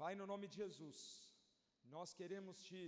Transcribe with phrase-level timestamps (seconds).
[0.00, 0.98] Pai, no nome de Jesus,
[1.94, 2.82] nós queremos te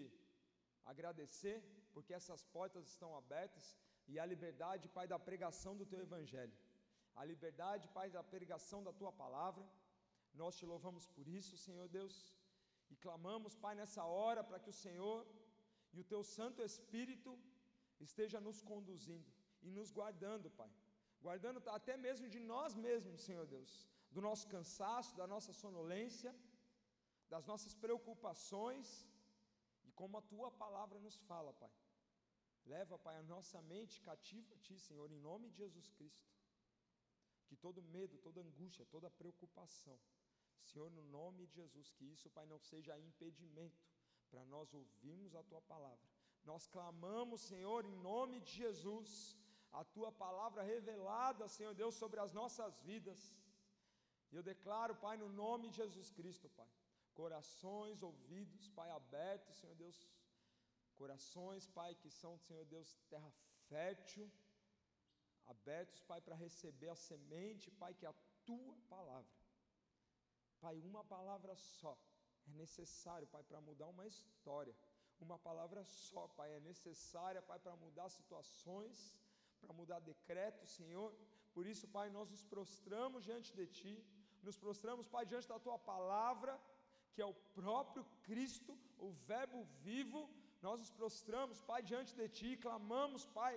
[0.92, 1.56] agradecer
[1.94, 3.64] porque essas portas estão abertas
[4.10, 6.56] e a liberdade, Pai, da pregação do teu evangelho,
[7.20, 9.64] a liberdade, Pai, da pregação da tua palavra.
[10.42, 12.14] Nós te louvamos por isso, Senhor Deus,
[12.92, 15.18] e clamamos, Pai, nessa hora para que o Senhor
[15.92, 17.32] e o teu Santo Espírito
[18.08, 19.30] esteja nos conduzindo
[19.66, 20.72] e nos guardando, Pai.
[21.26, 23.74] Guardando até mesmo de nós mesmos, Senhor Deus,
[24.14, 26.32] do nosso cansaço, da nossa sonolência,
[27.32, 28.86] das nossas preocupações
[29.86, 31.72] e como a tua palavra nos fala, Pai.
[32.72, 36.28] Leva, Pai, a nossa mente cativa a Ti, Senhor, em nome de Jesus Cristo.
[37.48, 39.98] Que todo medo, toda angústia, toda preocupação,
[40.70, 43.80] Senhor, no nome de Jesus, que isso, Pai, não seja impedimento
[44.30, 46.06] para nós ouvirmos a Tua palavra.
[46.50, 49.10] Nós clamamos, Senhor, em nome de Jesus,
[49.80, 53.20] a Tua palavra revelada, Senhor Deus, sobre as nossas vidas.
[54.30, 56.70] E eu declaro, Pai, no nome de Jesus Cristo, Pai,
[57.20, 59.98] corações, ouvidos, Pai, abertos, Senhor Deus,
[61.00, 63.30] corações, Pai, que são, Senhor Deus, terra
[63.68, 64.30] fértil,
[65.46, 69.32] abertos, Pai, para receber a semente, Pai, que é a tua palavra.
[70.60, 71.94] Pai, uma palavra só
[72.48, 74.74] é necessário, Pai, para mudar uma história.
[75.20, 78.98] Uma palavra só, Pai, é necessária, Pai, para mudar situações,
[79.60, 81.14] para mudar decretos, Senhor.
[81.54, 83.94] Por isso, Pai, nós nos prostramos diante de Ti,
[84.42, 86.60] nos prostramos, Pai, diante da Tua palavra,
[87.14, 90.20] que é o próprio Cristo, o Verbo vivo.
[90.66, 93.54] Nós nos prostramos, Pai, diante de Ti, clamamos, Pai,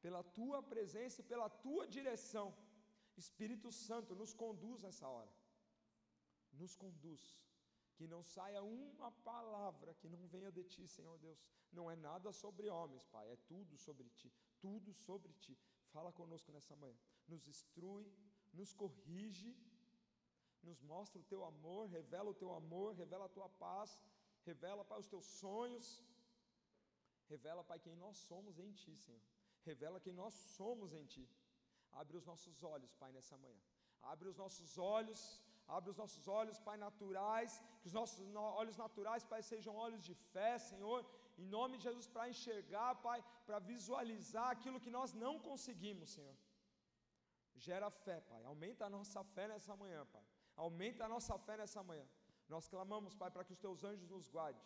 [0.00, 2.54] pela tua presença e pela tua direção.
[3.16, 5.32] Espírito Santo, nos conduz nessa hora.
[6.52, 7.22] Nos conduz.
[7.96, 11.42] Que não saia uma palavra que não venha de ti, Senhor Deus.
[11.72, 14.30] Não é nada sobre homens, Pai, é tudo sobre ti.
[14.60, 15.58] Tudo sobre ti.
[15.94, 16.98] Fala conosco nessa manhã.
[17.26, 18.06] Nos instrui,
[18.52, 19.56] nos corrige,
[20.62, 23.98] nos mostra o teu amor, revela o teu amor, revela a tua paz,
[24.44, 26.02] revela, Pai, os teus sonhos.
[27.28, 29.20] Revela, Pai, quem nós somos em ti, Senhor
[29.70, 31.24] revela quem nós somos em Ti.
[32.00, 33.62] Abre os nossos olhos, Pai, nessa manhã.
[34.12, 35.20] Abre os nossos olhos,
[35.76, 38.20] abre os nossos olhos, Pai, naturais, que os nossos
[38.60, 41.00] olhos naturais, Pai, sejam olhos de fé, Senhor,
[41.42, 46.36] em nome de Jesus, para enxergar, Pai, para visualizar aquilo que nós não conseguimos, Senhor.
[47.66, 50.24] Gera fé, Pai, aumenta a nossa fé nessa manhã, Pai,
[50.56, 52.06] aumenta a nossa fé nessa manhã.
[52.48, 54.60] Nós clamamos, Pai, para que os Teus anjos nos guarde,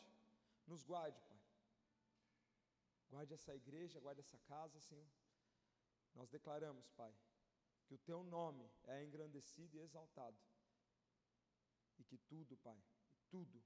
[0.67, 1.41] nos guarde, Pai
[3.11, 5.07] Guarde essa igreja, guarde essa casa, Senhor.
[6.15, 7.13] Nós declaramos, Pai,
[7.87, 10.39] que o Teu nome é engrandecido e exaltado.
[11.99, 12.81] E que tudo, Pai,
[13.29, 13.61] tudo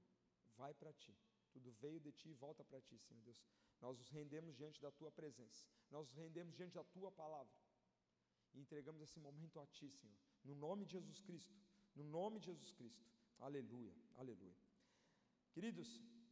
[0.57, 1.15] vai para Ti.
[1.53, 3.45] Tudo veio de Ti e volta para Ti, Senhor Deus.
[3.79, 5.67] Nós nos rendemos diante da Tua presença.
[5.91, 7.53] Nós nos rendemos diante da Tua palavra.
[8.53, 10.17] E entregamos esse momento a Ti, Senhor.
[10.43, 11.53] No nome de Jesus Cristo.
[11.99, 13.05] No nome de Jesus Cristo.
[13.47, 14.57] Aleluia, aleluia.
[15.53, 15.89] Queridos,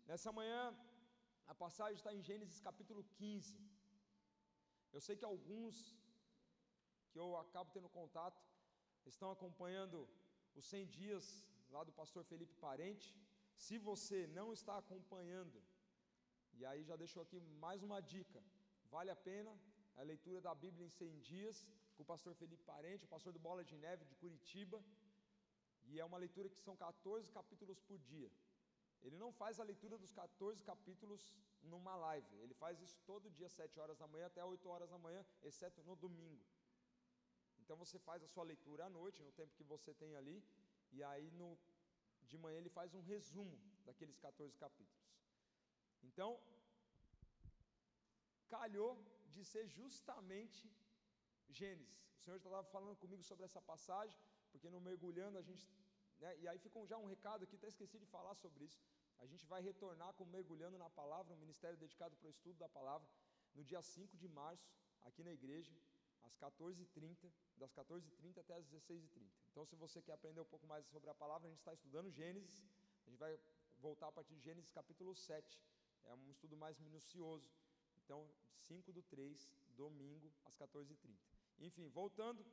[0.09, 0.61] nessa manhã
[1.51, 3.57] a passagem está em Gênesis capítulo 15.
[4.95, 5.75] Eu sei que alguns
[7.11, 8.41] que eu acabo tendo contato
[9.11, 9.97] estão acompanhando
[10.55, 11.25] os 100 dias
[11.75, 13.09] lá do pastor Felipe Parente.
[13.65, 15.57] Se você não está acompanhando,
[16.57, 18.39] e aí já deixou aqui mais uma dica,
[18.95, 19.53] vale a pena
[19.95, 21.57] a leitura da Bíblia em 100 dias
[21.95, 24.83] com o pastor Felipe Parente, o pastor do Bola de Neve de Curitiba.
[25.85, 28.31] E é uma leitura que são 14 capítulos por dia.
[29.01, 31.21] Ele não faz a leitura dos 14 capítulos
[31.61, 32.35] numa live.
[32.43, 35.81] Ele faz isso todo dia, 7 horas da manhã até 8 horas da manhã, exceto
[35.83, 36.43] no domingo.
[37.61, 40.37] Então você faz a sua leitura à noite, no tempo que você tem ali,
[40.91, 41.57] e aí no,
[42.31, 45.03] de manhã ele faz um resumo daqueles 14 capítulos.
[46.03, 46.39] Então,
[48.47, 48.91] calhou
[49.33, 50.69] de ser justamente
[51.49, 52.01] Gênesis.
[52.17, 54.19] O Senhor estava falando comigo sobre essa passagem,
[54.53, 55.67] porque no mergulhando a gente.
[56.21, 58.81] Né, e aí fica já um recado aqui, até esqueci de falar sobre isso.
[59.19, 62.69] A gente vai retornar com Mergulhando na Palavra, um ministério dedicado para o estudo da
[62.69, 63.07] palavra,
[63.55, 64.69] no dia 5 de março,
[65.01, 65.73] aqui na igreja,
[66.23, 69.31] às 14h30, das 14h30 até as 16h30.
[69.51, 72.11] Então, se você quer aprender um pouco mais sobre a palavra, a gente está estudando
[72.11, 72.65] Gênesis,
[73.05, 73.37] a gente vai
[73.79, 75.61] voltar a partir de Gênesis capítulo 7,
[76.05, 77.49] é um estudo mais minucioso.
[78.03, 81.17] Então, 5 do 3, domingo, às 14h30.
[81.59, 82.45] Enfim, voltando,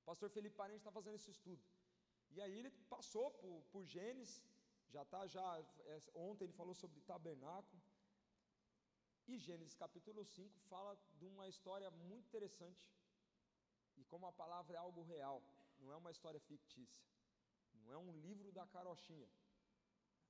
[0.00, 1.62] o pastor Felipe Parente está fazendo esse estudo.
[2.30, 4.42] E aí ele passou por, por Gênesis,
[4.88, 5.46] já está, já,
[5.86, 7.80] é, ontem ele falou sobre tabernáculo.
[9.26, 12.84] E Gênesis capítulo 5 fala de uma história muito interessante.
[13.96, 15.42] E como a palavra é algo real,
[15.78, 17.04] não é uma história fictícia.
[17.74, 19.28] Não é um livro da carochinha.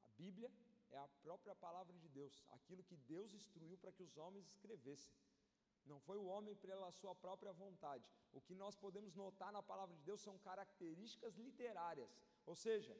[0.03, 0.51] A Bíblia
[0.91, 5.13] é a própria palavra de Deus, aquilo que Deus instruiu para que os homens escrevessem.
[5.91, 8.05] Não foi o homem pela sua própria vontade.
[8.39, 12.13] O que nós podemos notar na palavra de Deus são características literárias,
[12.51, 12.95] ou seja,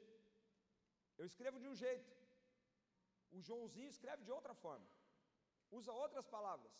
[1.19, 2.11] Eu escrevo de um jeito.
[3.35, 4.87] O Joãozinho escreve de outra forma.
[5.79, 6.73] Usa outras palavras.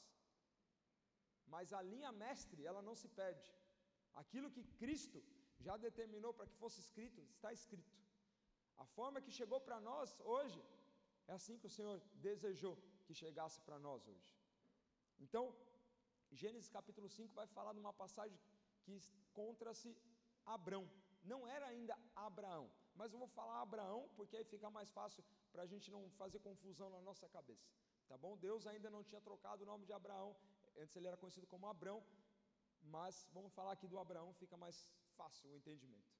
[1.53, 3.49] Mas a linha mestre, ela não se perde.
[4.21, 5.19] Aquilo que Cristo
[5.65, 7.95] já determinou para que fosse escrito, está escrito.
[8.83, 10.61] A forma que chegou para nós hoje
[11.27, 11.97] é assim que o Senhor
[12.27, 12.75] desejou
[13.05, 14.31] que chegasse para nós hoje.
[15.25, 15.43] Então,
[16.31, 18.39] Gênesis capítulo 5 vai falar de uma passagem
[18.83, 19.95] que encontra-se
[20.45, 20.89] Abrão.
[21.23, 25.63] Não era ainda Abraão, mas eu vou falar Abraão porque aí fica mais fácil para
[25.63, 27.69] a gente não fazer confusão na nossa cabeça.
[28.07, 28.37] Tá bom?
[28.37, 30.35] Deus ainda não tinha trocado o nome de Abraão,
[30.77, 32.03] antes ele era conhecido como Abrão,
[32.81, 36.11] mas vamos falar aqui do Abraão, fica mais fácil o entendimento.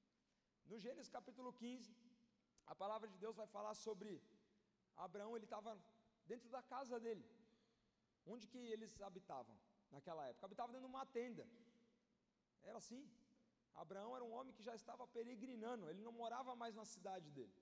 [0.65, 1.95] No Gênesis capítulo 15,
[2.67, 4.21] a palavra de Deus vai falar sobre
[4.95, 5.77] Abraão, ele estava
[6.25, 7.25] dentro da casa dele.
[8.25, 9.57] Onde que eles habitavam
[9.95, 10.45] naquela época?
[10.45, 11.45] Habitavam dentro de uma tenda.
[12.63, 13.01] Era assim.
[13.83, 17.53] Abraão era um homem que já estava peregrinando, ele não morava mais na cidade dele.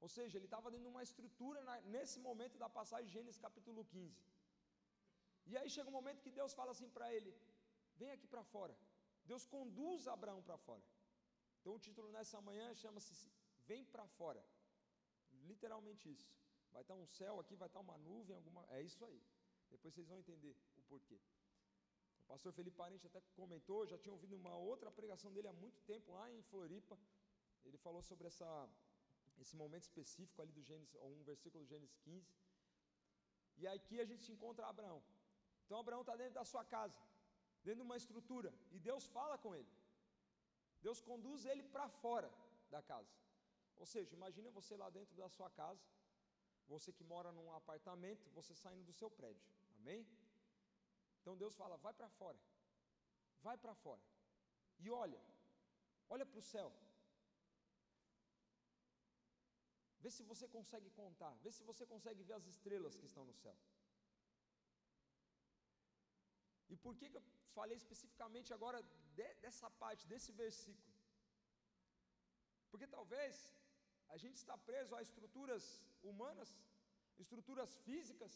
[0.00, 3.40] Ou seja, ele estava dentro de uma estrutura na, nesse momento da passagem de Gênesis
[3.46, 4.22] capítulo 15.
[5.50, 7.32] E aí chega um momento que Deus fala assim para ele:
[7.96, 8.76] Vem aqui para fora.
[9.24, 10.84] Deus conduz Abraão para fora.
[11.60, 13.14] Então o título nessa manhã chama-se
[13.66, 14.44] Vem para fora.
[15.50, 16.30] Literalmente isso.
[16.72, 18.64] Vai estar um céu aqui, vai estar uma nuvem, alguma.
[18.70, 19.20] É isso aí.
[19.70, 21.18] Depois vocês vão entender o porquê.
[22.32, 26.12] Pastor Felipe Parente até comentou, já tinha ouvido uma outra pregação dele há muito tempo
[26.12, 26.96] lá em Floripa.
[27.64, 28.50] Ele falou sobre essa,
[29.38, 32.32] esse momento específico ali do Gênesis, um versículo do Gênesis 15.
[33.56, 35.02] E aqui a gente encontra Abraão.
[35.64, 36.98] Então Abraão está dentro da sua casa
[37.64, 39.72] dentro de uma estrutura, e Deus fala com ele.
[40.86, 42.30] Deus conduz ele para fora
[42.70, 43.12] da casa.
[43.76, 45.84] Ou seja, imagine você lá dentro da sua casa,
[46.66, 49.42] você que mora num apartamento, você saindo do seu prédio.
[49.78, 50.06] Amém?
[51.20, 52.38] Então Deus fala: vai para fora.
[53.46, 54.02] Vai para fora.
[54.84, 55.20] E olha,
[56.14, 56.68] olha para o céu.
[60.02, 63.34] Vê se você consegue contar, vê se você consegue ver as estrelas que estão no
[63.42, 63.56] céu.
[66.72, 67.24] E por que, que eu
[67.56, 68.80] falei especificamente agora
[69.18, 70.94] de, dessa parte, desse versículo?
[72.70, 73.34] Porque talvez
[74.14, 75.64] a gente está preso a estruturas
[76.10, 76.50] humanas,
[77.24, 78.34] estruturas físicas,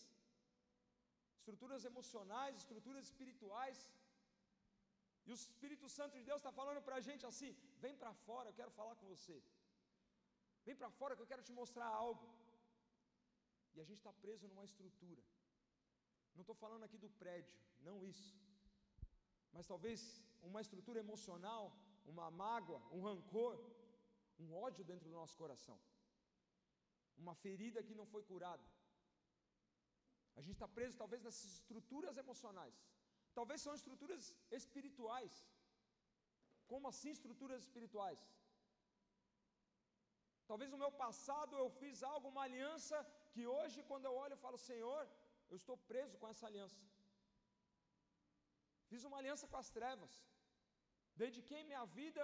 [1.43, 3.79] estruturas emocionais, estruturas espirituais.
[5.27, 7.51] E o Espírito Santo de Deus está falando para a gente assim:
[7.85, 9.37] vem para fora, eu quero falar com você.
[10.67, 12.27] Vem para fora que eu quero te mostrar algo.
[13.75, 15.23] E a gente está preso numa estrutura.
[16.35, 17.55] Não estou falando aqui do prédio,
[17.89, 18.35] não isso.
[19.55, 20.01] Mas talvez
[20.49, 21.65] uma estrutura emocional,
[22.13, 23.55] uma mágoa, um rancor,
[24.43, 25.79] um ódio dentro do nosso coração.
[27.23, 28.65] Uma ferida que não foi curada.
[30.39, 32.77] A gente está preso talvez nessas estruturas emocionais.
[33.39, 34.23] Talvez são estruturas
[34.61, 35.35] espirituais.
[36.71, 38.21] Como assim estruturas espirituais?
[40.51, 42.97] Talvez no meu passado eu fiz algo, uma aliança,
[43.33, 45.03] que hoje, quando eu olho, eu falo: Senhor,
[45.51, 46.81] eu estou preso com essa aliança.
[48.91, 50.15] Fiz uma aliança com as trevas.
[51.23, 52.23] Dediquei minha vida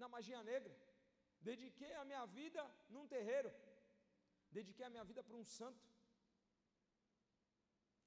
[0.00, 0.74] na magia negra.
[1.48, 2.62] Dediquei a minha vida
[2.94, 3.50] num terreiro.
[4.58, 5.93] Dediquei a minha vida para um santo.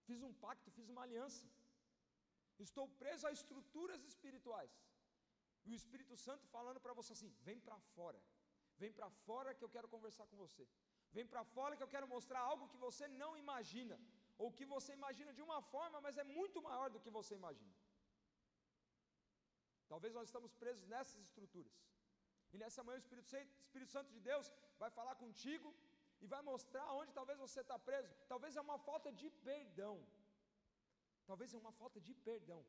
[0.08, 1.46] Fiz um pacto, fiz uma aliança.
[2.66, 4.74] Estou preso a estruturas espirituais.
[5.66, 8.22] E o Espírito Santo falando para você assim: vem para fora.
[8.82, 10.66] Vem para fora que eu quero conversar com você.
[11.16, 13.98] Vem para fora que eu quero mostrar algo que você não imagina,
[14.44, 17.76] ou que você imagina de uma forma, mas é muito maior do que você imagina.
[19.92, 21.76] Talvez nós estamos presos nessas estruturas.
[22.54, 25.70] E nessa manhã o Espírito, Santo, de Deus vai falar contigo
[26.22, 28.14] e vai mostrar onde talvez você está preso.
[28.32, 29.96] Talvez é uma falta de perdão.
[31.30, 32.62] Talvez é uma falta de perdão.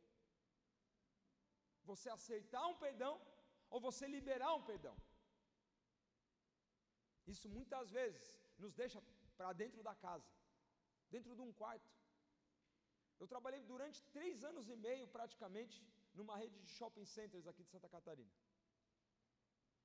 [1.90, 3.14] Você aceitar um perdão
[3.70, 4.96] ou você liberar um perdão.
[7.34, 8.26] Isso muitas vezes
[8.62, 9.00] nos deixa
[9.36, 10.30] para dentro da casa,
[11.14, 11.90] dentro de um quarto.
[13.20, 15.76] Eu trabalhei durante três anos e meio, praticamente,
[16.18, 18.34] numa rede de shopping centers aqui de Santa Catarina.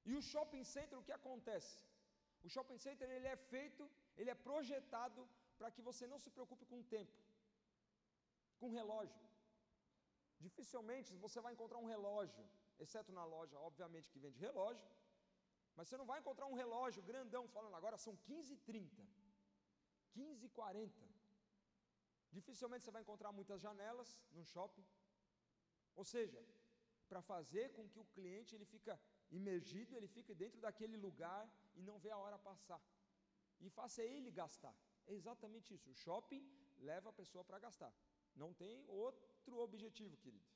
[0.10, 1.76] E o shopping center, o que acontece?
[2.46, 3.84] O shopping center ele é feito,
[4.20, 5.22] ele é projetado
[5.58, 7.16] para que você não se preocupe com o tempo,
[8.60, 9.22] com relógio.
[10.46, 12.44] Dificilmente você vai encontrar um relógio,
[12.84, 14.88] exceto na loja, obviamente, que vende relógio,
[15.76, 19.08] mas você não vai encontrar um relógio grandão falando agora são 15h30,
[20.16, 20.92] 15h40.
[22.38, 24.86] Dificilmente você vai encontrar muitas janelas no shopping.
[25.96, 26.40] Ou seja,
[27.08, 29.00] para fazer com que o cliente ele fica
[29.40, 31.44] imergido, ele fique dentro daquele lugar
[31.76, 32.82] e não vê a hora passar.
[33.66, 34.76] E faça ele gastar.
[35.08, 35.90] É exatamente isso.
[35.90, 36.44] O shopping
[36.90, 37.94] leva a pessoa para gastar.
[38.42, 40.50] Não tem outro objetivo, querido.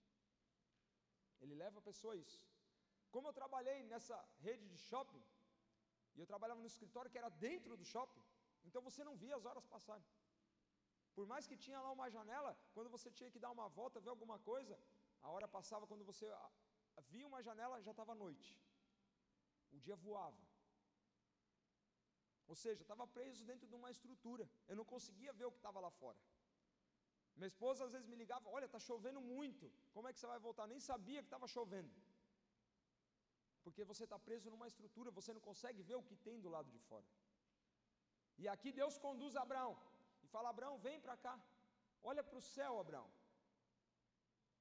[1.42, 2.40] Ele leva a pessoa a isso.
[3.14, 5.24] Como eu trabalhei nessa rede de shopping,
[6.18, 8.24] E eu trabalhava no escritório que era dentro do shopping,
[8.68, 10.08] então você não via as horas passarem.
[11.18, 14.10] Por mais que tinha lá uma janela, quando você tinha que dar uma volta, ver
[14.10, 14.76] alguma coisa,
[15.22, 16.28] a hora passava quando você
[17.12, 18.50] via uma janela, já estava noite.
[19.72, 20.44] O dia voava.
[22.48, 24.50] Ou seja, estava preso dentro de uma estrutura.
[24.68, 26.20] Eu não conseguia ver o que estava lá fora.
[27.36, 29.72] Minha esposa às vezes me ligava: Olha, está chovendo muito.
[29.94, 30.66] Como é que você vai voltar?
[30.68, 31.92] Nem sabia que estava chovendo.
[33.64, 36.70] Porque você está preso numa estrutura, você não consegue ver o que tem do lado
[36.76, 37.06] de fora.
[38.42, 39.74] E aqui Deus conduz Abraão
[40.24, 41.36] e fala: Abraão, vem para cá.
[42.02, 43.10] Olha para o céu, Abraão.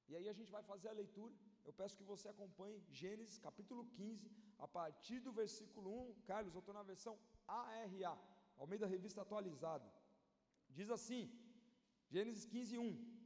[0.09, 1.35] E aí a gente vai fazer a leitura.
[1.65, 6.15] Eu peço que você acompanhe Gênesis capítulo 15, a partir do versículo 1.
[6.31, 8.19] Carlos, eu estou na versão ARA,
[8.59, 9.89] ao meio da revista atualizada.
[10.71, 11.23] Diz assim,
[12.15, 13.17] Gênesis 15, 1.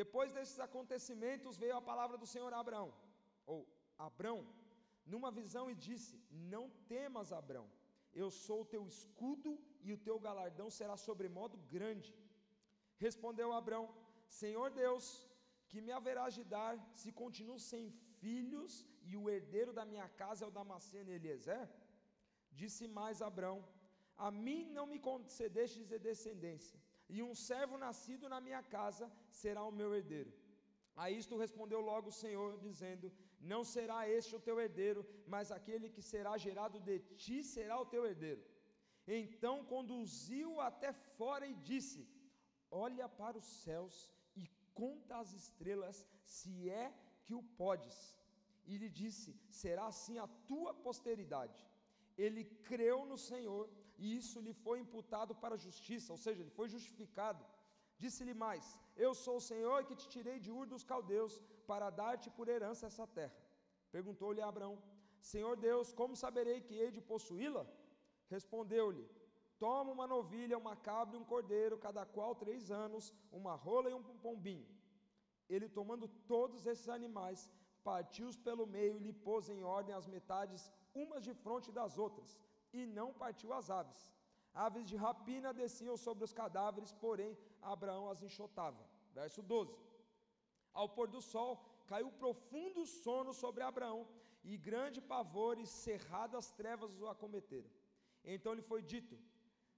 [0.00, 2.92] Depois desses acontecimentos veio a palavra do Senhor a Abraão,
[3.46, 3.58] ou
[4.08, 4.38] Abrão,
[5.12, 6.12] numa visão e disse:
[6.54, 7.66] Não temas, Abrão,
[8.22, 9.50] eu sou o teu escudo
[9.86, 12.10] e o teu galardão será sobremodo grande.
[13.06, 13.84] Respondeu Abrão:
[14.40, 15.04] Senhor Deus,
[15.68, 17.84] que me haverás de dar se continuo sem
[18.24, 18.72] filhos
[19.10, 21.66] e o herdeiro da minha casa é o Damasceno Eliezer?
[22.60, 23.56] Disse mais Abrão:
[24.26, 26.78] A mim não me concedestes descendência,
[27.14, 29.06] e um servo nascido na minha casa
[29.42, 30.32] será o meu herdeiro.
[31.02, 33.06] A isto respondeu logo o Senhor, dizendo:
[33.52, 35.02] Não será este o teu herdeiro,
[35.34, 38.42] mas aquele que será gerado de ti será o teu herdeiro.
[39.20, 42.02] Então conduziu até fora e disse:
[42.86, 43.96] Olha para os céus
[44.80, 46.92] conta as estrelas, se é
[47.24, 47.96] que o podes.
[48.70, 49.30] E lhe disse:
[49.62, 51.60] Será assim a tua posteridade.
[52.24, 53.64] Ele creu no Senhor,
[53.98, 57.44] e isso lhe foi imputado para justiça, ou seja, ele foi justificado.
[57.98, 58.64] Disse-lhe mais:
[59.06, 61.34] Eu sou o Senhor que te tirei de Ur dos Caldeus,
[61.70, 63.36] para dar-te por herança essa terra.
[63.96, 64.76] Perguntou-lhe Abraão:
[65.32, 67.64] Senhor Deus, como saberei que hei de possuí-la?
[68.28, 69.04] Respondeu-lhe:
[69.58, 73.94] Toma uma novilha, uma cabra e um cordeiro, cada qual três anos, uma rola e
[73.94, 74.66] um pombinho.
[75.48, 77.50] Ele, tomando todos esses animais,
[77.82, 82.38] partiu-os pelo meio e lhe pôs em ordem as metades, umas de frente das outras,
[82.72, 84.00] e não partiu as aves.
[84.54, 88.82] Aves de rapina desciam sobre os cadáveres, porém Abraão as enxotava.
[89.12, 89.76] Verso 12.
[90.72, 91.52] Ao pôr do sol,
[91.86, 94.06] caiu profundo sono sobre Abraão,
[94.44, 97.70] e grande pavor e cerradas trevas o acometeram.
[98.24, 99.18] Então lhe foi dito: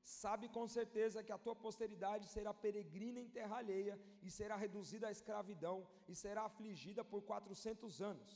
[0.07, 5.09] Sabe com certeza que a tua posteridade será peregrina em terra alheia e será reduzida
[5.09, 5.77] à escravidão
[6.09, 8.33] e será afligida por quatrocentos anos.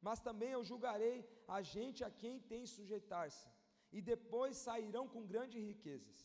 [0.00, 1.16] Mas também eu julgarei
[1.48, 3.48] a gente a quem tem sujeitar-se,
[3.96, 6.18] e depois sairão com grandes riquezas.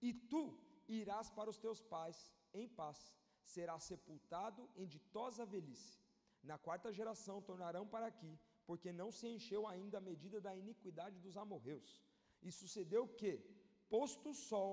[0.00, 0.56] E tu
[0.88, 2.18] irás para os teus pais
[2.54, 2.98] em paz,
[3.42, 5.98] serás sepultado em ditosa velhice.
[6.50, 11.18] Na quarta geração tornarão para aqui, porque não se encheu ainda a medida da iniquidade
[11.18, 12.00] dos amorreus.
[12.40, 13.32] E sucedeu que,
[13.94, 14.72] Posto o sol,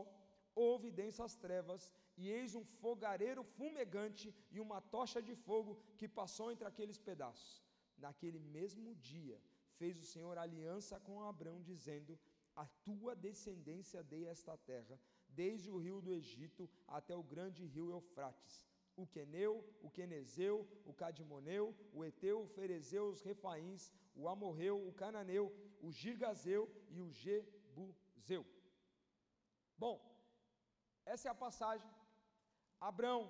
[0.53, 6.51] houve densas trevas, e eis um fogareiro fumegante e uma tocha de fogo que passou
[6.51, 7.63] entre aqueles pedaços.
[7.97, 9.39] Naquele mesmo dia,
[9.77, 12.19] fez o Senhor aliança com Abraão, dizendo:
[12.55, 17.91] A tua descendência dei esta terra, desde o rio do Egito até o grande rio
[17.91, 18.65] Eufrates.
[18.95, 24.91] O Queneu, o Quenezeu, o Cadimoneu, o Eteu, o Ferezeu, os Refaíns, o Amorreu, o
[24.91, 25.45] Cananeu,
[25.79, 28.43] o Girgazeu e o Jebuseu.
[29.83, 29.95] Bom,
[31.13, 31.91] essa é a passagem.
[32.89, 33.23] Abraão,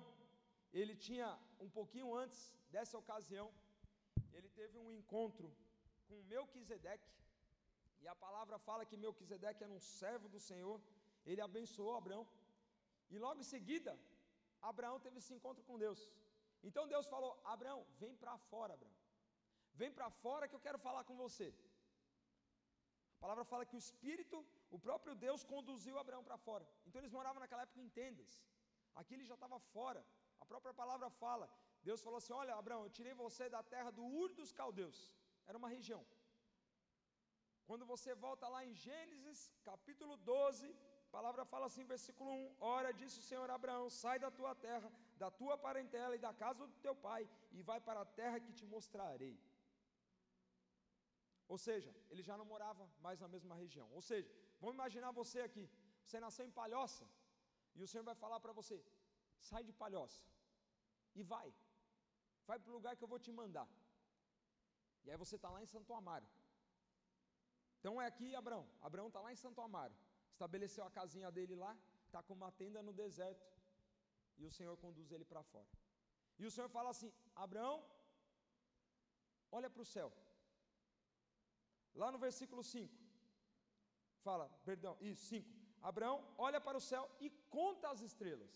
[0.80, 1.28] ele tinha
[1.64, 2.40] um pouquinho antes
[2.74, 3.46] dessa ocasião,
[4.36, 5.48] ele teve um encontro
[6.06, 7.10] com Melquisedeque,
[8.02, 10.78] e a palavra fala que Melquisedeque era um servo do Senhor,
[11.26, 12.26] ele abençoou Abraão,
[13.10, 13.92] e logo em seguida,
[14.70, 16.00] Abraão teve esse encontro com Deus.
[16.62, 18.96] Então Deus falou: Abraão, vem para fora, Abraão.
[19.80, 21.48] Vem para fora que eu quero falar com você.
[23.16, 24.38] A palavra fala que o Espírito
[24.70, 26.66] o próprio Deus conduziu Abraão para fora.
[26.86, 28.32] Então eles moravam naquela época em tendas.
[28.94, 30.04] Aqui ele já estava fora.
[30.42, 31.48] A própria palavra fala.
[31.88, 34.98] Deus falou assim: Olha, Abraão, eu tirei você da terra do Ur dos Caldeus.
[35.46, 36.02] Era uma região.
[37.68, 40.68] Quando você volta lá em Gênesis, capítulo 12,
[41.08, 44.90] a palavra fala assim, versículo 1: Ora, disse o Senhor Abraão: Sai da tua terra,
[45.16, 48.52] da tua parentela e da casa do teu pai, e vai para a terra que
[48.52, 49.36] te mostrarei.
[51.48, 53.88] Ou seja, ele já não morava mais na mesma região.
[53.92, 55.64] Ou seja, Vamos imaginar você aqui.
[56.04, 57.06] Você nasceu em Palhoça
[57.76, 58.76] e o Senhor vai falar para você:
[59.48, 60.22] sai de Palhoça
[61.14, 61.48] e vai.
[62.48, 63.68] Vai para o lugar que eu vou te mandar.
[65.04, 66.28] E aí você está lá em Santo Amaro.
[67.78, 68.66] Então é aqui Abraão.
[68.88, 69.94] Abraão está lá em Santo Amaro.
[70.32, 71.72] Estabeleceu a casinha dele lá,
[72.06, 73.46] está com uma tenda no deserto.
[74.38, 75.68] E o Senhor conduz ele para fora.
[76.38, 77.76] E o Senhor fala assim: Abraão,
[79.50, 80.12] olha para o céu.
[81.94, 83.07] Lá no versículo 5.
[84.26, 85.48] Fala, perdão, isso, 5.
[85.90, 88.54] Abraão olha para o céu e conta as estrelas.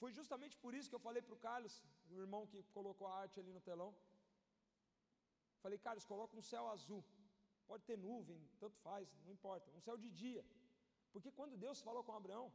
[0.00, 1.74] Foi justamente por isso que eu falei para o Carlos,
[2.10, 3.90] o irmão que colocou a arte ali no telão.
[5.62, 7.02] Falei, Carlos, coloca um céu azul.
[7.66, 9.70] Pode ter nuvem, tanto faz, não importa.
[9.78, 10.44] Um céu de dia.
[11.12, 12.46] Porque quando Deus falou com Abraão,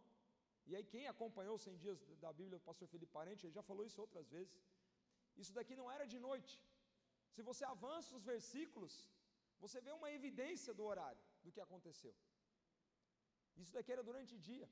[0.70, 3.64] e aí quem acompanhou os 100 dias da Bíblia, o pastor Felipe Parente, ele já
[3.70, 4.56] falou isso outras vezes.
[5.42, 6.54] Isso daqui não era de noite.
[7.36, 8.94] Se você avança os versículos,
[9.64, 12.14] você vê uma evidência do horário, do que aconteceu.
[13.62, 14.68] Isso daqui era durante o dia.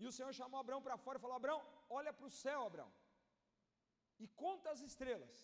[0.00, 1.60] E o Senhor chamou Abraão para fora e falou: Abraão,
[1.98, 2.92] olha para o céu, Abraão,
[4.24, 5.36] e conta as estrelas,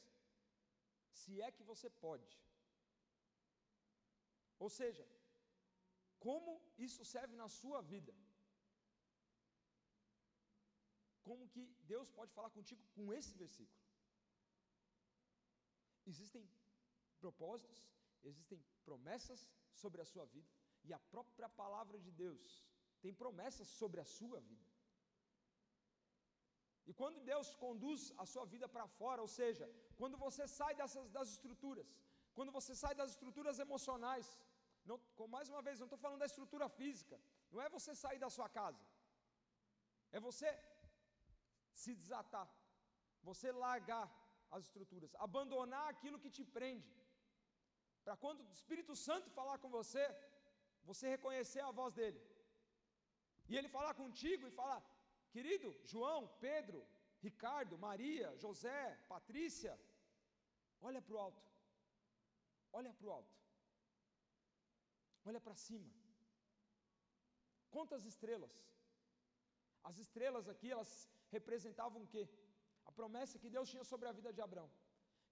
[1.20, 2.32] se é que você pode.
[4.64, 5.04] Ou seja,
[6.26, 6.50] como
[6.86, 8.14] isso serve na sua vida?
[11.28, 13.80] Como que Deus pode falar contigo com esse versículo?
[16.12, 16.44] Existem
[17.24, 17.80] propósitos,
[18.22, 19.48] existem promessas
[19.82, 20.50] sobre a sua vida,
[20.84, 22.64] e a própria palavra de Deus
[23.00, 24.68] tem promessas sobre a sua vida.
[26.88, 29.66] E quando Deus conduz a sua vida para fora, ou seja,
[30.00, 31.88] quando você sai dessas, das estruturas,
[32.36, 34.26] quando você sai das estruturas emocionais,
[34.84, 34.98] não,
[35.34, 37.16] mais uma vez, não estou falando da estrutura física,
[37.52, 38.82] não é você sair da sua casa,
[40.10, 40.48] é você
[41.82, 42.48] se desatar,
[43.22, 44.06] você largar
[44.50, 46.90] as estruturas, abandonar aquilo que te prende,
[48.04, 50.04] para quando o Espírito Santo falar com você,
[50.90, 52.20] você reconhecer a voz dele,
[53.48, 54.80] e ele falar contigo e falar:
[55.34, 56.80] querido João, Pedro,
[57.26, 58.80] Ricardo, Maria, José,
[59.12, 59.74] Patrícia,
[60.88, 61.42] olha para o alto,
[62.78, 63.36] olha para o alto,
[65.28, 65.90] olha para cima,
[67.74, 68.54] quantas estrelas,
[69.88, 70.92] as estrelas aqui, elas
[71.36, 72.24] representavam o quê?
[72.88, 74.70] A promessa que Deus tinha sobre a vida de Abraão.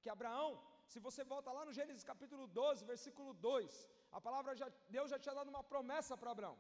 [0.03, 0.51] Que Abraão,
[0.93, 4.53] se você volta lá no Gênesis capítulo 12, versículo 2, a palavra
[4.97, 6.57] Deus já tinha dado uma promessa para Abraão.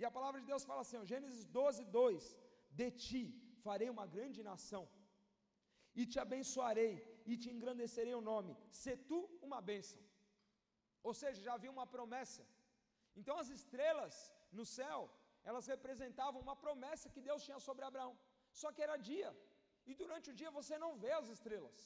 [0.00, 2.36] E a palavra de Deus fala assim, Gênesis 12, 2:
[2.80, 3.22] De ti
[3.64, 4.84] farei uma grande nação,
[6.00, 6.94] e te abençoarei,
[7.30, 10.00] e te engrandecerei o nome, se tu uma bênção.
[11.08, 12.42] Ou seja, já havia uma promessa.
[13.20, 14.14] Então as estrelas
[14.58, 15.00] no céu,
[15.48, 18.14] elas representavam uma promessa que Deus tinha sobre Abraão.
[18.60, 19.30] Só que era dia,
[19.90, 21.78] e durante o dia você não vê as estrelas.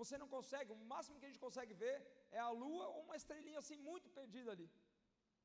[0.00, 1.96] Você não consegue, o máximo que a gente consegue ver
[2.38, 4.68] é a lua ou uma estrelinha assim muito perdida ali.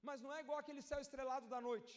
[0.07, 1.93] Mas não é igual aquele céu estrelado da noite.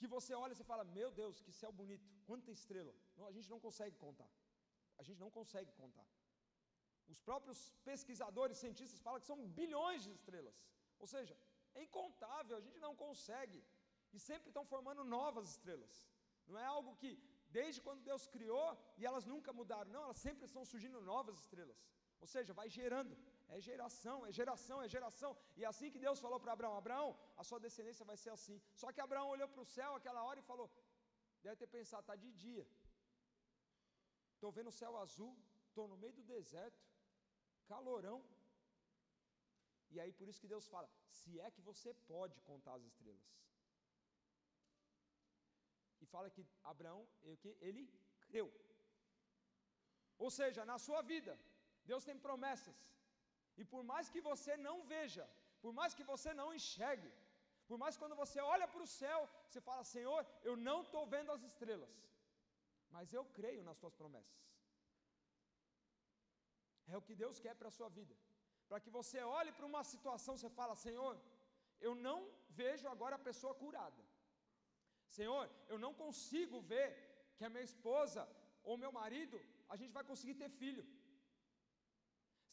[0.00, 2.94] Que você olha e você fala: Meu Deus, que céu bonito, quanta estrela.
[3.16, 4.30] Não, a gente não consegue contar.
[5.00, 6.06] A gente não consegue contar.
[7.12, 10.58] Os próprios pesquisadores, cientistas falam que são bilhões de estrelas.
[10.98, 11.36] Ou seja,
[11.74, 13.60] é incontável, a gente não consegue.
[14.12, 15.94] E sempre estão formando novas estrelas.
[16.46, 17.10] Não é algo que
[17.58, 19.90] desde quando Deus criou e elas nunca mudaram.
[19.96, 21.78] Não, elas sempre estão surgindo novas estrelas.
[22.22, 23.14] Ou seja, vai gerando.
[23.54, 25.30] É geração, é geração, é geração.
[25.58, 27.08] E é assim que Deus falou para Abraão: Abraão,
[27.40, 28.56] a sua descendência vai ser assim.
[28.80, 30.68] Só que Abraão olhou para o céu aquela hora e falou:
[31.46, 32.66] deve ter pensado, está de dia.
[34.34, 35.32] Estou vendo o céu azul,
[35.68, 36.82] estou no meio do deserto,
[37.72, 38.18] calorão.
[39.94, 40.88] E aí por isso que Deus fala:
[41.18, 43.28] se é que você pode contar as estrelas.
[46.04, 47.02] E fala que Abraão,
[47.68, 47.84] ele
[48.26, 48.46] creu.
[50.24, 51.34] Ou seja, na sua vida,
[51.90, 52.78] Deus tem promessas.
[53.60, 55.24] E por mais que você não veja,
[55.64, 57.12] por mais que você não enxergue,
[57.68, 61.04] por mais que quando você olha para o céu, você fala: Senhor, eu não estou
[61.14, 61.94] vendo as estrelas,
[62.94, 64.40] mas eu creio nas tuas promessas.
[66.92, 68.14] É o que Deus quer para a sua vida.
[68.68, 71.14] Para que você olhe para uma situação, você fala: Senhor,
[71.86, 72.18] eu não
[72.62, 74.02] vejo agora a pessoa curada.
[75.16, 76.88] Senhor, eu não consigo ver
[77.36, 78.22] que a minha esposa
[78.68, 79.38] ou meu marido,
[79.72, 80.84] a gente vai conseguir ter filho.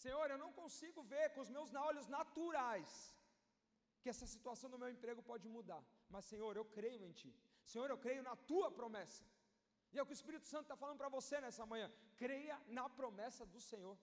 [0.03, 2.91] Senhor, eu não consigo ver com os meus olhos naturais
[4.01, 5.81] que essa situação do meu emprego pode mudar.
[6.13, 7.31] Mas, Senhor, eu creio em Ti.
[7.71, 9.23] Senhor, eu creio na Tua promessa.
[9.93, 11.87] E é o que o Espírito Santo está falando para você nessa manhã.
[12.23, 13.97] Creia na promessa do Senhor.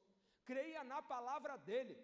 [0.51, 1.97] Creia na palavra dEle.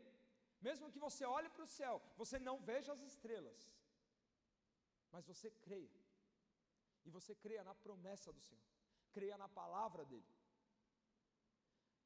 [0.69, 3.61] Mesmo que você olhe para o céu, você não veja as estrelas.
[5.13, 6.04] Mas você creia.
[7.07, 8.69] E você creia na promessa do Senhor.
[9.17, 10.33] Creia na palavra dEle.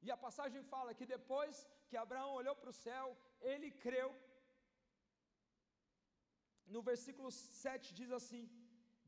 [0.05, 1.55] E a passagem fala que depois
[1.87, 3.05] que Abraão olhou para o céu,
[3.51, 4.09] ele creu.
[6.73, 8.43] No versículo 7 diz assim: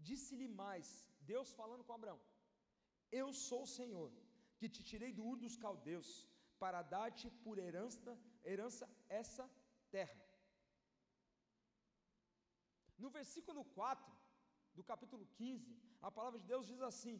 [0.10, 0.88] Disse-lhe mais,
[1.34, 2.19] Deus falando com Abraão:
[3.19, 4.10] Eu sou o Senhor,
[4.58, 6.10] que te tirei do Ur dos Caldeus,
[6.63, 8.12] para dar-te por herança,
[8.51, 8.88] herança
[9.21, 9.45] essa
[9.95, 10.19] terra.
[13.04, 14.21] No versículo 4
[14.78, 15.76] do capítulo 15,
[16.08, 17.16] a palavra de Deus diz assim: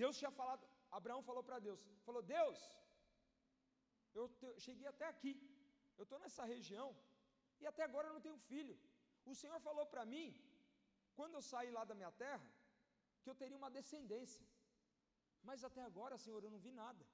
[0.00, 0.64] Deus tinha falado,
[0.98, 2.58] Abraão falou para Deus: falou, Deus,
[4.18, 5.34] eu te, cheguei até aqui,
[5.98, 6.88] eu estou nessa região,
[7.60, 8.76] e até agora eu não tenho filho.
[9.30, 10.28] O Senhor falou para mim,
[11.18, 12.46] quando eu saí lá da minha terra,
[13.22, 14.44] que eu teria uma descendência.
[15.48, 17.04] Mas até agora, Senhor, eu não vi nada.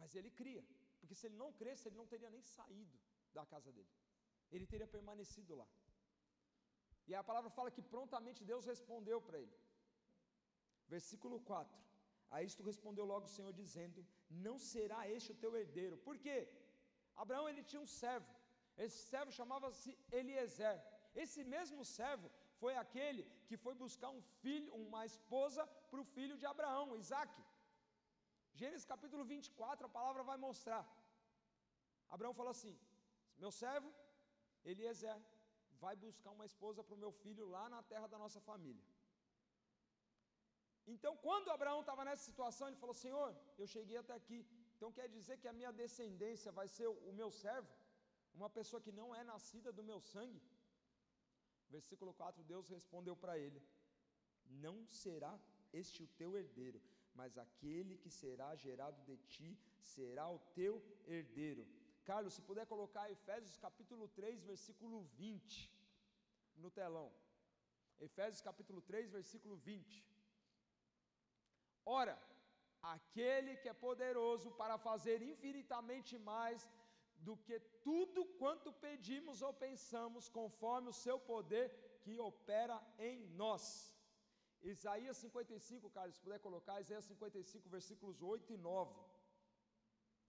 [0.00, 0.64] Mas ele cria,
[0.98, 2.98] porque se ele não cresce, ele não teria nem saído
[3.36, 3.92] da casa dele.
[4.50, 5.68] Ele teria permanecido lá.
[7.10, 9.56] E a palavra fala que prontamente Deus respondeu para ele.
[10.94, 11.78] Versículo 4.
[12.34, 14.00] A isto respondeu logo o Senhor dizendo:
[14.46, 15.96] Não será este o teu herdeiro.
[16.08, 16.38] Por quê?
[17.22, 18.32] Abraão ele tinha um servo.
[18.84, 20.76] Esse servo chamava-se Eliezer.
[21.22, 22.28] Esse mesmo servo
[22.60, 27.34] foi aquele que foi buscar um filho, uma esposa para o filho de Abraão, Isaac.
[28.60, 30.84] Gênesis capítulo 24, a palavra vai mostrar.
[32.14, 32.74] Abraão falou assim:
[33.42, 33.90] Meu servo,
[34.70, 35.18] Eliezer,
[35.84, 38.86] vai buscar uma esposa para o meu filho lá na terra da nossa família.
[40.94, 43.28] Então, quando Abraão estava nessa situação, ele falou: Senhor,
[43.62, 44.40] eu cheguei até aqui.
[44.74, 47.70] Então quer dizer que a minha descendência vai ser o meu servo?
[48.38, 50.42] Uma pessoa que não é nascida do meu sangue?
[51.76, 53.60] Versículo 4: Deus respondeu para ele:
[54.66, 55.32] Não será
[55.80, 56.80] este o teu herdeiro,
[57.14, 59.50] mas aquele que será gerado de ti
[59.94, 61.66] será o teu herdeiro.
[62.10, 65.72] Carlos, se puder colocar Efésios capítulo 3, versículo 20
[66.62, 67.08] no telão.
[68.06, 70.04] Efésios capítulo 3, versículo 20.
[72.00, 72.16] Ora,
[72.94, 76.68] aquele que é poderoso para fazer infinitamente mais
[77.26, 77.56] do que
[77.88, 81.66] tudo quanto pedimos ou pensamos, conforme o seu poder
[82.02, 82.76] que opera
[83.10, 83.64] em nós.
[84.74, 88.94] Isaías 55, Carlos, se puder colocar, Isaías 55, versículos 8 e 9.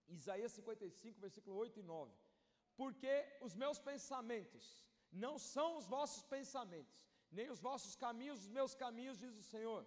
[0.08, 2.12] Isaías 55, versículo 8 e 9.
[2.76, 6.96] Porque os meus pensamentos não são os vossos pensamentos,
[7.30, 9.86] nem os vossos caminhos os meus caminhos, diz o Senhor.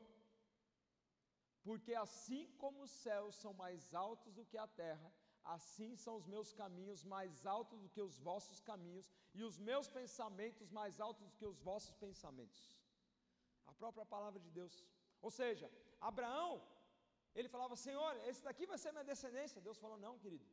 [1.63, 5.11] Porque assim como os céus são mais altos do que a terra,
[5.43, 9.87] assim são os meus caminhos mais altos do que os vossos caminhos, e os meus
[9.87, 12.77] pensamentos mais altos do que os vossos pensamentos.
[13.65, 14.85] A própria palavra de Deus.
[15.21, 16.61] Ou seja, Abraão,
[17.39, 19.65] ele falava: Senhor, esse daqui vai ser minha descendência.
[19.67, 20.47] Deus falou: Não, querido,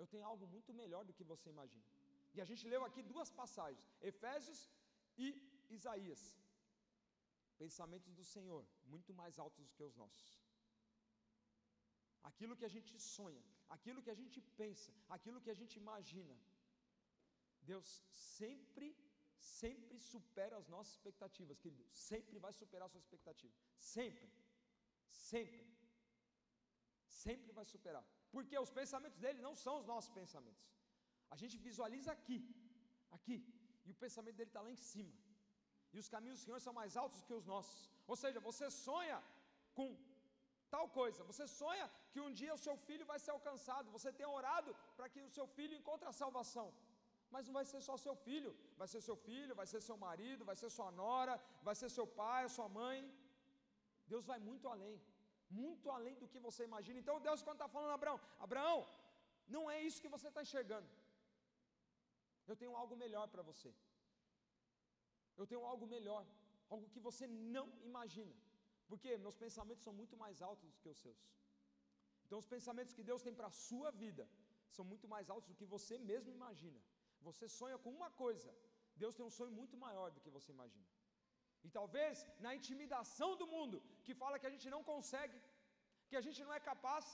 [0.00, 1.86] eu tenho algo muito melhor do que você imagina.
[2.34, 4.60] E a gente leu aqui duas passagens, Efésios
[5.26, 5.28] e
[5.78, 6.22] Isaías.
[7.64, 8.62] Pensamentos do Senhor,
[8.92, 10.28] muito mais altos do que os nossos.
[12.30, 13.42] Aquilo que a gente sonha,
[13.76, 16.36] aquilo que a gente pensa, aquilo que a gente imagina.
[17.70, 18.88] Deus sempre,
[19.38, 21.88] sempre supera as nossas expectativas, querido.
[22.10, 23.54] Sempre vai superar a sua expectativa.
[23.78, 24.28] Sempre.
[25.10, 25.62] Sempre.
[27.22, 28.04] Sempre vai superar.
[28.34, 30.68] Porque os pensamentos dele não são os nossos pensamentos.
[31.34, 32.38] A gente visualiza aqui,
[33.16, 33.38] aqui,
[33.86, 35.14] e o pensamento dele está lá em cima.
[35.92, 37.78] E os caminhos do Senhor são mais altos que os nossos.
[38.06, 39.18] Ou seja, você sonha
[39.78, 39.88] com
[40.74, 44.26] tal coisa, você sonha que um dia o seu filho vai ser alcançado, você tem
[44.38, 46.68] orado para que o seu filho encontre a salvação.
[47.32, 50.44] Mas não vai ser só seu filho, vai ser seu filho, vai ser seu marido,
[50.50, 51.34] vai ser sua nora,
[51.68, 52.98] vai ser seu pai, sua mãe.
[54.12, 54.96] Deus vai muito além,
[55.62, 56.98] muito além do que você imagina.
[57.02, 58.80] Então Deus, quando está falando a Abraão, Abraão,
[59.54, 60.90] não é isso que você está enxergando.
[62.50, 63.70] Eu tenho algo melhor para você.
[65.40, 66.22] Eu tenho algo melhor,
[66.74, 68.34] algo que você não imagina.
[68.90, 71.20] Porque meus pensamentos são muito mais altos do que os seus.
[72.24, 74.24] Então, os pensamentos que Deus tem para a sua vida
[74.76, 76.80] são muito mais altos do que você mesmo imagina.
[77.28, 78.50] Você sonha com uma coisa,
[79.02, 80.86] Deus tem um sonho muito maior do que você imagina.
[81.66, 85.38] E talvez na intimidação do mundo, que fala que a gente não consegue,
[86.08, 87.06] que a gente não é capaz,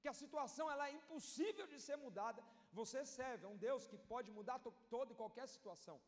[0.00, 2.40] que a situação ela é impossível de ser mudada,
[2.78, 4.58] você serve a um Deus que pode mudar
[4.94, 5.98] toda e qualquer situação.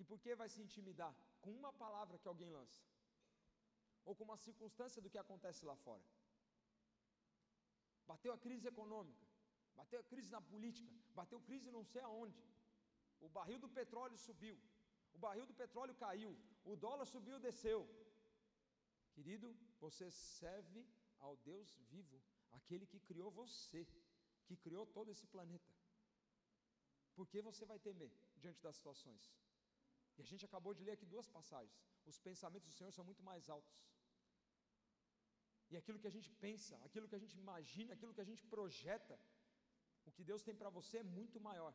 [0.00, 1.12] E por que vai se intimidar?
[1.42, 2.82] Com uma palavra que alguém lança,
[4.04, 6.04] ou com uma circunstância do que acontece lá fora.
[8.10, 9.26] Bateu a crise econômica,
[9.80, 12.40] bateu a crise na política, bateu crise não sei aonde.
[13.20, 14.56] O barril do petróleo subiu,
[15.18, 16.32] o barril do petróleo caiu,
[16.70, 17.80] o dólar subiu, desceu.
[19.14, 19.48] Querido,
[19.84, 20.80] você serve
[21.26, 22.18] ao Deus vivo,
[22.58, 23.80] aquele que criou você,
[24.46, 25.72] que criou todo esse planeta.
[27.16, 29.24] Por que você vai temer diante das situações?
[30.16, 31.80] E a gente acabou de ler aqui duas passagens.
[32.10, 33.76] Os pensamentos do Senhor são muito mais altos.
[35.70, 38.44] E aquilo que a gente pensa, aquilo que a gente imagina, aquilo que a gente
[38.54, 39.16] projeta,
[40.08, 41.74] o que Deus tem para você é muito maior.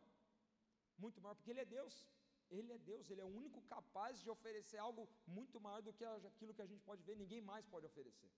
[1.04, 1.96] Muito maior, porque Ele é Deus.
[2.58, 5.04] Ele é Deus, Ele é o único capaz de oferecer algo
[5.38, 8.32] muito maior do que aquilo que a gente pode ver, ninguém mais pode oferecer.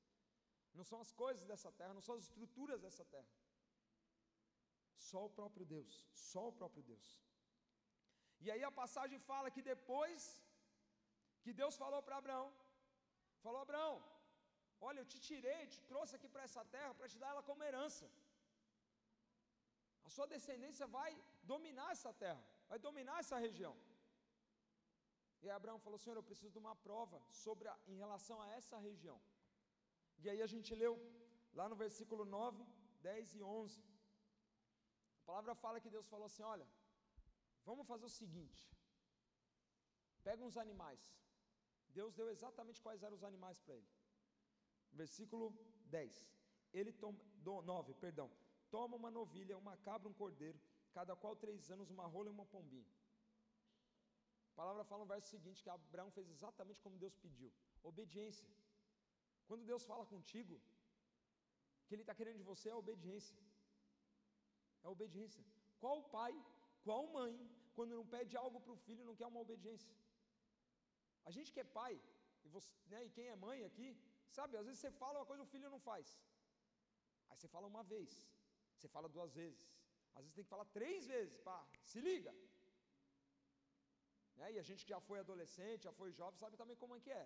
[0.78, 3.32] Não são as coisas dessa terra, não são as estruturas dessa terra.
[5.10, 5.93] Só o próprio Deus,
[6.32, 7.08] só o próprio Deus.
[8.43, 10.21] E aí a passagem fala que depois
[11.43, 12.47] que Deus falou para Abraão,
[13.43, 13.95] falou: Abraão,
[14.88, 17.67] olha, eu te tirei, te trouxe aqui para essa terra para te dar ela como
[17.69, 18.08] herança.
[20.08, 21.12] A sua descendência vai
[21.51, 23.75] dominar essa terra, vai dominar essa região.
[25.43, 28.78] E Abraão falou: Senhor, eu preciso de uma prova sobre a, em relação a essa
[28.78, 29.19] região.
[30.24, 30.93] E aí a gente leu
[31.54, 32.65] lá no versículo 9,
[33.02, 33.84] 10 e 11.
[35.21, 36.67] A palavra fala que Deus falou assim: Olha,
[37.69, 38.62] vamos fazer o seguinte.
[40.24, 41.04] Pega uns animais.
[41.98, 43.89] Deus deu exatamente quais eram os animais para ele.
[44.91, 45.45] Versículo
[45.86, 46.30] 10.
[46.74, 48.30] Ele toma, 9, perdão.
[48.69, 50.60] Toma uma novilha, uma cabra, um cordeiro,
[50.91, 52.91] cada qual três anos, uma rola e uma pombinha.
[54.56, 57.52] A palavra fala no verso seguinte que Abraão fez exatamente como Deus pediu.
[57.84, 58.50] Obediência.
[59.48, 60.56] Quando Deus fala contigo,
[61.82, 63.38] o que Ele está querendo de você é obediência.
[64.82, 65.44] É obediência.
[65.82, 66.34] Qual pai,
[66.86, 67.34] qual mãe,
[67.76, 69.94] quando não pede algo para o filho, não quer uma obediência?
[71.26, 71.94] A gente que é pai,
[72.46, 73.89] e, você, né, e quem é mãe aqui,
[74.38, 76.18] sabe, às vezes você fala uma coisa o filho não faz.
[77.30, 78.10] Aí você fala uma vez,
[78.78, 79.62] você fala duas vezes,
[80.15, 82.34] às vezes tem que falar três vezes, pá, se liga.
[84.39, 84.54] Né?
[84.54, 87.12] E a gente que já foi adolescente, já foi jovem, sabe também como é que
[87.12, 87.26] é.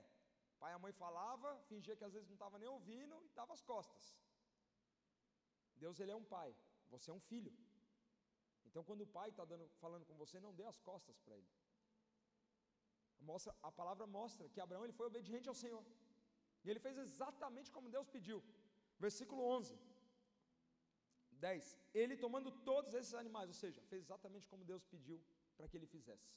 [0.62, 3.54] Pai e a mãe falava, fingia que às vezes não estava nem ouvindo e dava
[3.58, 4.06] as costas.
[5.84, 6.50] Deus ele é um pai,
[6.93, 7.54] você é um filho.
[8.67, 9.45] Então quando o pai está
[9.84, 11.50] falando com você, não dê as costas para ele.
[13.30, 15.84] Mostra, a palavra mostra que Abraão ele foi obediente ao Senhor.
[16.63, 18.43] E ele fez exatamente como Deus pediu.
[19.06, 19.78] Versículo 11.
[21.32, 21.80] 10.
[21.93, 25.22] Ele tomando todos esses animais, ou seja, fez exatamente como Deus pediu
[25.56, 26.30] para que ele fizesse.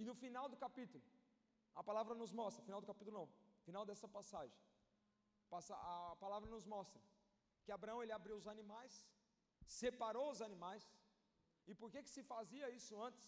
[0.00, 1.04] E no final do capítulo,
[1.80, 3.28] a palavra nos mostra, final do capítulo não,
[3.66, 4.56] final dessa passagem,
[5.52, 7.00] a palavra nos mostra
[7.64, 8.94] que Abraão ele abriu os animais,
[9.80, 10.84] separou os animais.
[11.70, 13.24] E por que que se fazia isso antes?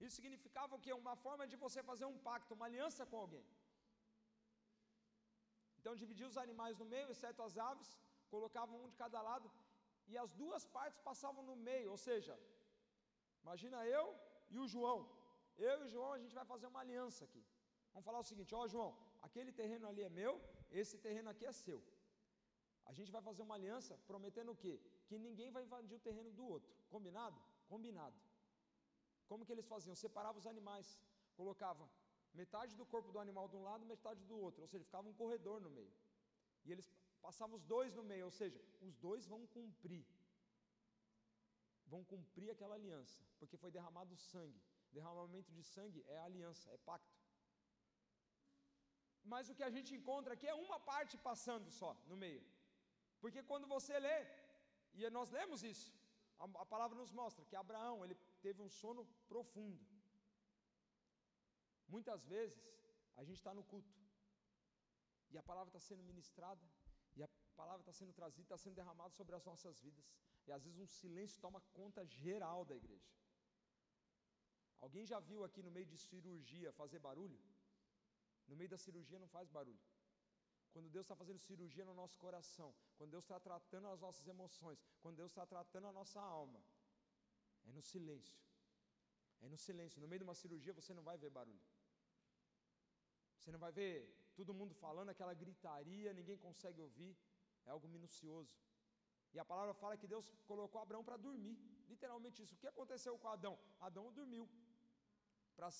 [0.00, 0.92] Isso significava o que?
[0.92, 3.46] Uma forma de você fazer um pacto, uma aliança com alguém.
[5.78, 7.90] Então dividia os animais no meio, exceto as aves,
[8.34, 9.48] colocavam um de cada lado,
[10.10, 12.34] e as duas partes passavam no meio, ou seja,
[13.42, 14.06] imagina eu
[14.50, 15.00] e o João.
[15.58, 17.42] Eu e João, a gente vai fazer uma aliança aqui.
[17.92, 18.90] Vamos falar o seguinte: ó, João,
[19.26, 20.40] aquele terreno ali é meu,
[20.70, 21.82] esse terreno aqui é seu.
[22.86, 24.80] A gente vai fazer uma aliança prometendo o quê?
[25.08, 26.72] Que ninguém vai invadir o terreno do outro.
[26.88, 27.38] Combinado?
[27.68, 28.18] Combinado.
[29.26, 29.94] Como que eles faziam?
[29.94, 30.98] Separavam os animais,
[31.36, 31.88] colocavam
[32.34, 35.12] metade do corpo do animal de um lado, metade do outro, ou seja, ficava um
[35.12, 35.92] corredor no meio.
[36.64, 36.90] E eles
[37.20, 40.06] passavam os dois no meio, ou seja, os dois vão cumprir.
[41.86, 44.60] Vão cumprir aquela aliança, porque foi derramado sangue.
[44.96, 47.16] Derramamento de sangue é aliança, é pacto.
[49.32, 52.42] Mas o que a gente encontra aqui é uma parte passando só no meio.
[53.20, 54.18] Porque quando você lê,
[54.94, 55.92] e nós lemos isso,
[56.38, 59.84] a, a palavra nos mostra que Abraão, ele teve um sono profundo.
[61.94, 62.58] Muitas vezes,
[63.16, 63.94] a gente está no culto,
[65.30, 66.64] e a palavra está sendo ministrada,
[67.16, 70.06] e a palavra está sendo trazida, está sendo derramada sobre as nossas vidas,
[70.46, 73.10] e às vezes um silêncio toma conta geral da igreja.
[74.80, 77.38] Alguém já viu aqui no meio de cirurgia fazer barulho?
[78.46, 79.80] No meio da cirurgia não faz barulho.
[80.72, 84.78] Quando Deus está fazendo cirurgia no nosso coração, quando Deus está tratando as nossas emoções,
[85.02, 86.62] quando Deus está tratando a nossa alma,
[87.66, 88.38] é no silêncio.
[89.40, 90.00] É no silêncio.
[90.00, 91.66] No meio de uma cirurgia você não vai ver barulho.
[93.38, 93.94] Você não vai ver
[94.36, 97.16] todo mundo falando aquela gritaria, ninguém consegue ouvir.
[97.66, 98.56] É algo minucioso.
[99.34, 101.56] E a palavra fala que Deus colocou Abraão para dormir.
[101.88, 102.54] Literalmente isso.
[102.54, 103.58] O que aconteceu com Adão?
[103.80, 104.48] Adão dormiu
[105.58, 105.70] para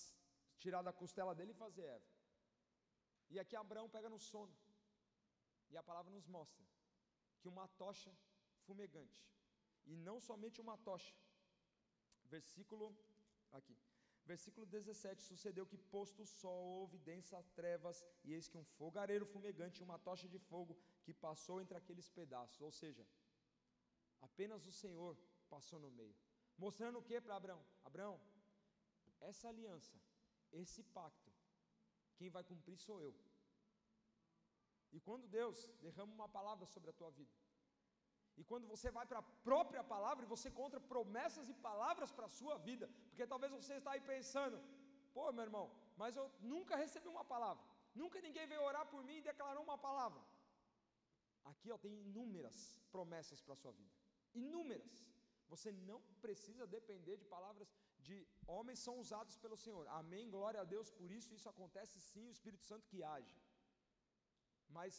[0.62, 2.08] tirar da costela dele e fazer Eva.
[3.32, 4.54] E aqui Abraão pega no sono.
[5.70, 6.64] E a palavra nos mostra
[7.38, 8.12] que uma tocha
[8.64, 9.20] fumegante,
[9.90, 11.14] e não somente uma tocha,
[12.34, 12.86] versículo
[13.58, 13.76] aqui,
[14.30, 19.26] versículo 17: Sucedeu que, posto o sol, houve densa trevas, e eis que um fogareiro
[19.34, 23.06] fumegante, uma tocha de fogo, que passou entre aqueles pedaços, ou seja,
[24.28, 25.16] apenas o Senhor
[25.54, 26.16] passou no meio,
[26.64, 27.62] mostrando o que para Abraão?
[27.84, 28.20] Abraão,
[29.20, 29.96] essa aliança,
[30.52, 31.32] esse pacto,
[32.16, 33.14] quem vai cumprir sou eu.
[34.92, 37.36] E quando Deus derrama uma palavra sobre a tua vida,
[38.38, 42.26] e quando você vai para a própria palavra e você encontra promessas e palavras para
[42.26, 44.56] a sua vida, porque talvez você está aí pensando,
[45.12, 47.62] pô, meu irmão, mas eu nunca recebi uma palavra,
[47.94, 50.22] nunca ninguém veio orar por mim e declarou uma palavra.
[51.50, 53.92] Aqui ó, tem inúmeras promessas para a sua vida,
[54.34, 55.04] inúmeras.
[55.52, 57.68] Você não precisa depender de palavras
[58.06, 58.16] de
[58.54, 59.84] homens são usados pelo Senhor.
[60.00, 63.34] Amém, glória a Deus por isso, isso acontece sim, o Espírito Santo que age.
[64.76, 64.94] Mas,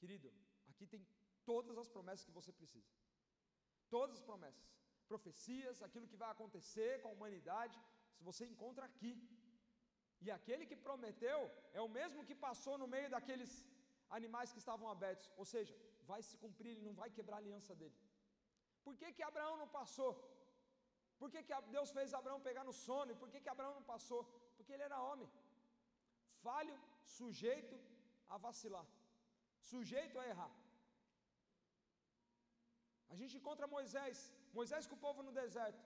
[0.00, 0.28] querido,
[0.70, 1.02] aqui tem
[1.50, 2.92] todas as promessas que você precisa.
[3.96, 4.68] Todas as promessas,
[5.12, 7.78] profecias, aquilo que vai acontecer com a humanidade,
[8.16, 9.14] se você encontra aqui.
[10.24, 11.38] E aquele que prometeu
[11.78, 13.52] é o mesmo que passou no meio daqueles
[14.18, 15.74] animais que estavam abertos, ou seja,
[16.10, 17.96] vai se cumprir, ele não vai quebrar a aliança dele.
[18.86, 20.12] Por que, que Abraão não passou?
[21.20, 23.12] Por que, que Deus fez Abraão pegar no sono?
[23.12, 24.20] E por que, que Abraão não passou?
[24.56, 25.28] Porque ele era homem,
[26.46, 26.74] falho,
[27.18, 27.76] sujeito
[28.34, 28.86] a vacilar,
[29.70, 30.52] sujeito a errar.
[33.12, 34.18] A gente encontra Moisés,
[34.58, 35.82] Moisés com o povo no deserto.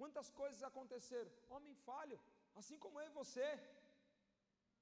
[0.00, 1.30] Quantas coisas aconteceram?
[1.54, 2.18] Homem falho,
[2.60, 3.48] assim como eu e você.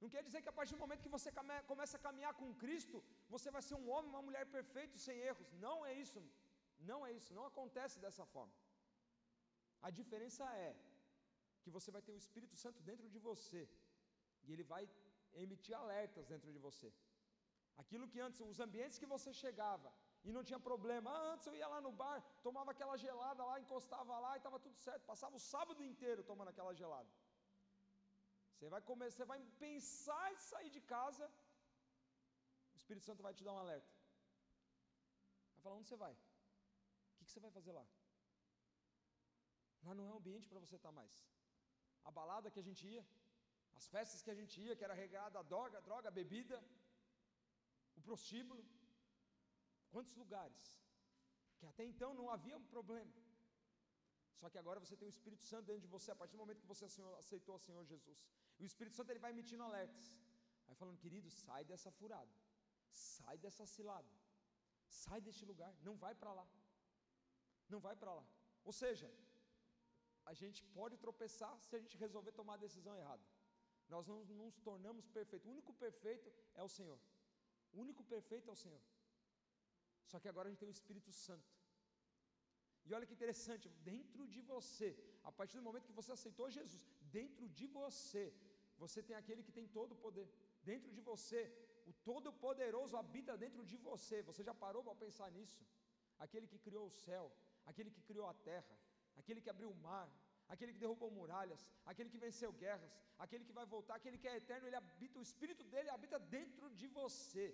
[0.01, 1.31] Não quer dizer que a partir do momento que você
[1.71, 2.97] começa a caminhar com Cristo,
[3.35, 5.51] você vai ser um homem, uma mulher perfeito, sem erros.
[5.67, 6.21] Não é isso.
[6.91, 7.33] Não é isso.
[7.39, 8.55] Não acontece dessa forma.
[9.89, 10.71] A diferença é
[11.63, 13.63] que você vai ter o Espírito Santo dentro de você.
[14.45, 14.85] E ele vai
[15.45, 16.91] emitir alertas dentro de você.
[17.83, 19.91] Aquilo que antes, os ambientes que você chegava
[20.27, 21.11] e não tinha problema.
[21.17, 24.59] Ah, antes eu ia lá no bar, tomava aquela gelada lá, encostava lá e estava
[24.59, 25.03] tudo certo.
[25.13, 27.09] Passava o sábado inteiro tomando aquela gelada.
[28.57, 31.27] Você vai comer, você vai pensar em sair de casa,
[32.75, 33.93] o Espírito Santo vai te dar um alerta.
[35.55, 36.15] Vai falar, onde você vai?
[36.15, 37.85] O que, você vai fazer lá?
[39.87, 41.15] Lá não é um ambiente para você estar mais.
[42.09, 43.05] A balada que a gente ia,
[43.79, 46.59] as festas que a gente ia, que era regada a droga, droga, bebida,
[47.99, 48.65] o prostíbulo.
[49.91, 50.65] Quantos lugares?
[51.59, 53.15] Que até então não havia um problema.
[54.41, 56.61] Só que agora você tem o Espírito Santo dentro de você a partir do momento
[56.65, 56.87] que você
[57.19, 58.19] aceitou o Senhor Jesus.
[58.59, 60.05] E o Espírito Santo ele vai emitindo alertas.
[60.67, 62.35] Vai falando, querido, sai dessa furada.
[62.91, 64.13] Sai dessa cilada.
[65.03, 65.73] Sai deste lugar.
[65.89, 66.47] Não vai para lá.
[67.69, 68.27] Não vai para lá.
[68.65, 69.09] Ou seja,
[70.31, 73.25] a gente pode tropeçar se a gente resolver tomar a decisão errada.
[73.89, 75.47] Nós não, não nos tornamos perfeitos.
[75.47, 76.99] O único perfeito é o Senhor.
[77.73, 78.83] O único perfeito é o Senhor.
[80.11, 81.53] Só que agora a gente tem o Espírito Santo.
[82.87, 84.89] E olha que interessante, dentro de você,
[85.29, 86.83] a partir do momento que você aceitou Jesus,
[87.19, 88.25] dentro de você,
[88.83, 90.27] você tem aquele que tem todo o poder.
[90.71, 91.41] Dentro de você,
[91.91, 94.23] o Todo-Poderoso habita dentro de você.
[94.31, 95.65] Você já parou para pensar nisso?
[96.25, 97.25] Aquele que criou o céu,
[97.71, 98.77] aquele que criou a terra,
[99.21, 100.09] aquele que abriu o mar,
[100.49, 104.37] aquele que derrubou muralhas, aquele que venceu guerras, aquele que vai voltar, aquele que é
[104.37, 107.47] eterno, ele habita, o Espírito dele habita dentro de você.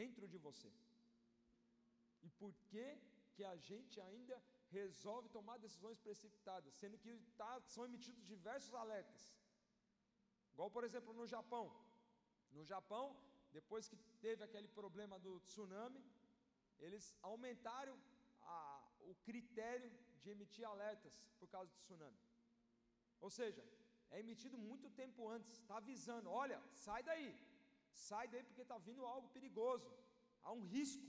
[0.00, 0.70] Dentro de você.
[2.22, 2.86] E por que
[3.34, 4.36] que a gente ainda
[4.78, 9.22] resolve tomar decisões precipitadas, sendo que tá, são emitidos diversos alertas?
[10.56, 11.64] Igual, por exemplo, no Japão.
[12.56, 13.04] No Japão,
[13.56, 16.02] depois que teve aquele problema do tsunami,
[16.84, 17.94] eles aumentaram
[18.54, 18.56] a,
[19.10, 19.90] o critério
[20.22, 22.20] de emitir alertas por causa do tsunami.
[23.20, 23.62] Ou seja,
[24.10, 27.28] é emitido muito tempo antes, está avisando: olha, sai daí,
[27.92, 29.90] sai daí porque está vindo algo perigoso,
[30.42, 31.06] há um risco,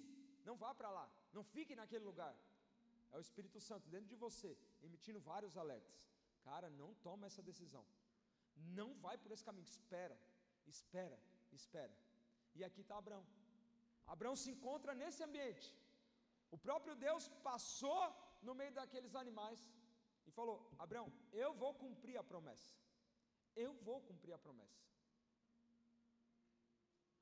[0.49, 2.36] não vá para lá, não fique naquele lugar.
[3.13, 4.51] É o Espírito Santo dentro de você,
[4.83, 5.95] emitindo vários alertas.
[6.49, 7.86] Cara, não toma essa decisão.
[8.80, 10.17] Não vai por esse caminho, espera,
[10.65, 11.20] espera,
[11.52, 11.96] espera.
[12.56, 13.26] E aqui está Abraão.
[14.08, 15.67] Abraão se encontra nesse ambiente.
[16.56, 18.02] O próprio Deus passou
[18.41, 19.60] no meio daqueles animais
[20.26, 22.74] e falou: Abraão, eu vou cumprir a promessa.
[23.56, 24.82] Eu vou cumprir a promessa.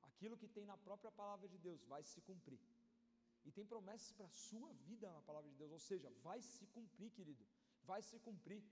[0.02, 2.60] Aquilo que tem na própria palavra de Deus vai se cumprir.
[3.46, 6.66] E tem promessas para a sua vida na palavra de Deus, ou seja, vai se
[6.66, 7.44] cumprir, querido.
[7.84, 8.62] Vai se cumprir.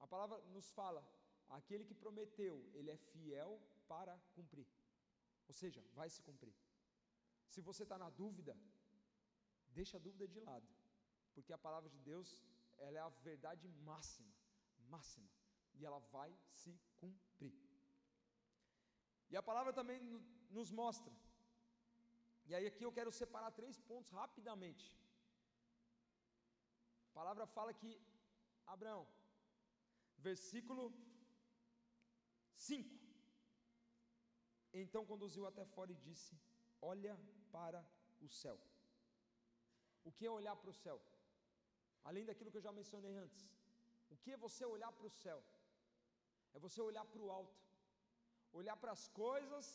[0.00, 1.02] A palavra nos fala:
[1.58, 3.50] aquele que prometeu, ele é fiel
[3.92, 4.66] para cumprir.
[5.48, 6.54] Ou seja, vai se cumprir.
[7.52, 8.54] Se você está na dúvida,
[9.78, 10.68] deixa a dúvida de lado,
[11.34, 12.28] porque a palavra de Deus,
[12.78, 14.32] ela é a verdade máxima,
[14.94, 15.28] máxima,
[15.74, 17.54] e ela vai se cumprir.
[19.30, 20.00] E a palavra também
[20.50, 21.14] nos mostra,
[22.46, 24.86] e aí aqui eu quero separar três pontos rapidamente.
[27.10, 27.90] A palavra fala que
[28.74, 29.06] Abraão,
[30.18, 30.82] versículo
[32.56, 33.04] 5.
[34.82, 36.34] Então conduziu até fora e disse:
[36.80, 37.18] Olha
[37.52, 37.80] para
[38.20, 38.58] o céu.
[40.04, 41.00] O que é olhar para o céu?
[42.04, 43.42] Além daquilo que eu já mencionei antes.
[44.10, 45.40] O que é você olhar para o céu?
[46.54, 47.60] É você olhar para o alto,
[48.60, 49.66] olhar para as coisas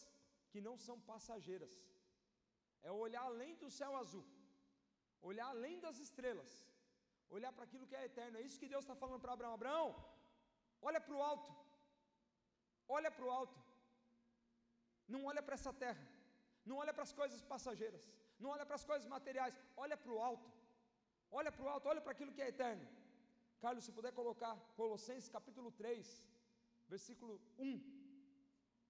[0.51, 1.73] que não são passageiras,
[2.87, 4.25] é olhar além do céu azul,
[5.29, 6.51] olhar além das estrelas,
[7.37, 8.37] olhar para aquilo que é eterno.
[8.37, 9.89] É isso que Deus está falando para Abraão: Abraão,
[10.81, 11.51] olha para o alto,
[12.97, 13.57] olha para o alto.
[15.13, 16.05] Não olha para essa terra,
[16.69, 18.03] não olha para as coisas passageiras,
[18.41, 20.49] não olha para as coisas materiais, olha para o alto.
[21.37, 22.85] Olha para o alto, olha para aquilo que é eterno.
[23.63, 26.23] Carlos, se puder colocar Colossenses capítulo 3,
[26.93, 27.71] versículo 1.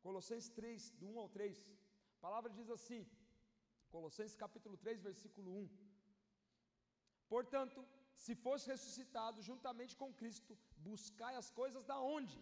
[0.06, 1.58] Colossenses 3, do 1 ao 3.
[2.18, 3.02] A palavra diz assim:
[3.94, 5.70] Colossenses capítulo 3, versículo 1.
[7.34, 7.80] Portanto,
[8.26, 10.58] se fosse ressuscitado juntamente com Cristo,
[10.90, 12.38] buscai as coisas da onde?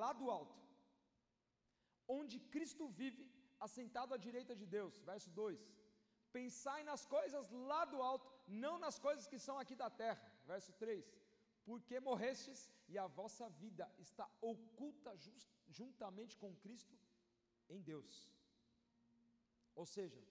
[0.00, 0.63] Lá do alto.
[2.06, 3.24] Onde Cristo vive,
[3.66, 4.98] assentado à direita de Deus.
[5.10, 5.60] Verso 2.
[6.32, 10.22] Pensai nas coisas lá do alto, não nas coisas que são aqui da terra.
[10.52, 11.04] Verso 3:
[11.64, 16.96] Porque morrestes e a vossa vida está oculta just, juntamente com Cristo
[17.68, 18.14] em Deus.
[19.74, 20.22] Ou seja,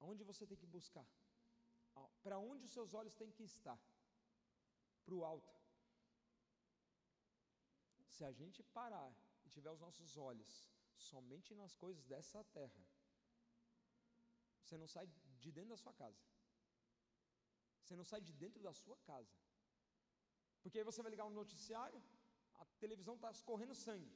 [0.00, 1.06] aonde você tem que buscar?
[2.22, 3.78] Para onde os seus olhos têm que estar?
[5.04, 5.54] Para o alto.
[8.14, 9.10] Se a gente parar
[9.56, 10.50] tiver os nossos olhos
[11.10, 12.82] somente nas coisas dessa terra,
[14.62, 15.06] você não sai
[15.42, 16.22] de dentro da sua casa.
[17.82, 19.34] Você não sai de dentro da sua casa.
[20.62, 22.00] Porque aí você vai ligar um noticiário,
[22.62, 24.12] a televisão está escorrendo sangue.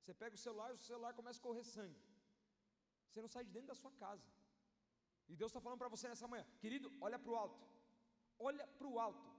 [0.00, 2.00] Você pega o celular e o celular começa a correr sangue.
[3.08, 4.28] Você não sai de dentro da sua casa.
[5.30, 7.60] E Deus está falando para você nessa manhã, querido, olha para o alto.
[8.38, 9.31] Olha para o alto.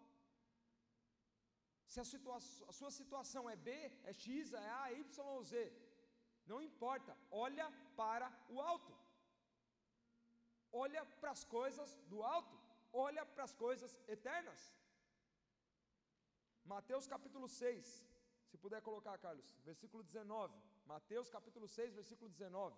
[1.94, 2.06] Se a,
[2.70, 3.72] a, sua situação é B,
[4.10, 5.54] é X, é A, Y ou Z,
[6.52, 7.12] não importa,
[7.46, 7.68] olha
[8.00, 8.94] para o alto.
[10.84, 12.56] Olha para as coisas do alto,
[13.06, 14.62] olha para as coisas eternas.
[16.74, 17.86] Mateus capítulo 6,
[18.50, 20.60] se puder colocar, Carlos, versículo 19.
[20.94, 22.76] Mateus capítulo 6, versículo 19.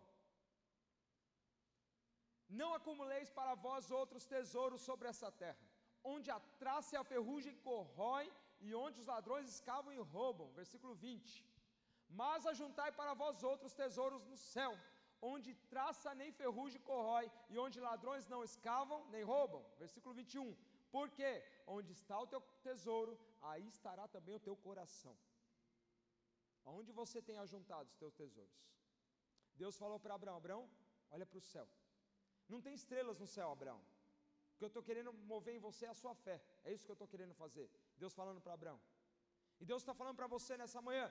[2.62, 5.66] Não acumuleis para vós outros tesouros sobre essa terra,
[6.04, 8.30] onde a traça e a ferrugem corroem
[8.60, 10.52] e onde os ladrões escavam e roubam.
[10.54, 11.46] Versículo 20.
[12.10, 14.74] Mas ajuntai para vós outros tesouros no céu,
[15.22, 19.64] onde traça nem ferrugem corrói, e onde ladrões não escavam nem roubam.
[19.78, 20.56] Versículo 21.
[20.92, 21.30] Porque
[21.68, 25.18] onde está o teu tesouro, aí estará também o teu coração.
[26.64, 28.60] Aonde você tem ajuntado os teus tesouros?
[29.56, 30.70] Deus falou para Abraão: Abraão,
[31.12, 31.68] olha para o céu.
[32.48, 33.82] Não tem estrelas no céu, Abraão.
[34.56, 36.36] O que eu estou querendo mover em você é a sua fé.
[36.64, 37.66] É isso que eu estou querendo fazer.
[38.04, 38.80] Deus falando para Abraão.
[39.62, 41.06] E Deus está falando para você nessa manhã: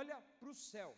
[0.00, 0.90] olha para o céu.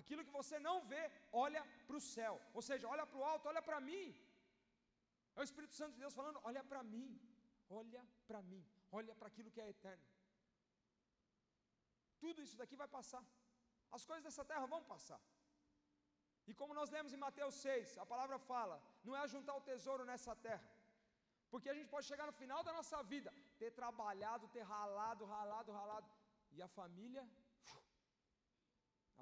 [0.00, 1.02] Aquilo que você não vê,
[1.44, 2.34] olha para o céu.
[2.54, 4.06] Ou seja, olha para o alto, olha para mim.
[5.36, 7.10] É o Espírito Santo de Deus falando: olha para mim,
[7.80, 8.64] olha para mim,
[8.98, 10.06] olha para aquilo que é eterno.
[12.24, 13.24] Tudo isso daqui vai passar.
[13.96, 15.20] As coisas dessa terra vão passar.
[16.50, 20.04] E como nós lemos em Mateus 6, a palavra fala: não é juntar o tesouro
[20.10, 20.64] nessa terra.
[21.52, 23.30] Porque a gente pode chegar no final da nossa vida,
[23.60, 26.08] ter trabalhado, ter ralado, ralado, ralado,
[26.56, 27.24] e a família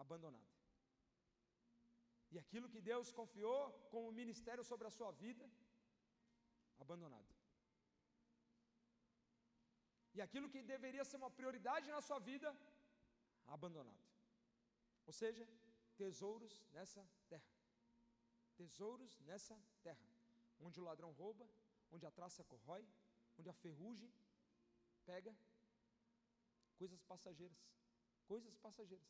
[0.03, 0.51] abandonada.
[2.33, 3.63] E aquilo que Deus confiou
[3.93, 5.45] como ministério sobre a sua vida,
[6.85, 7.33] abandonado.
[10.17, 12.49] E aquilo que deveria ser uma prioridade na sua vida,
[13.57, 14.05] abandonado.
[15.09, 15.45] Ou seja,
[15.97, 17.03] tesouros nessa
[17.33, 17.53] terra.
[18.61, 19.57] Tesouros nessa
[19.87, 20.09] terra.
[20.67, 21.45] Onde o ladrão rouba,
[21.91, 22.85] onde a traça corrói,
[23.39, 24.13] onde a ferrugem
[25.05, 25.35] pega.
[26.81, 27.59] Coisas passageiras.
[28.33, 29.09] Coisas passageiras.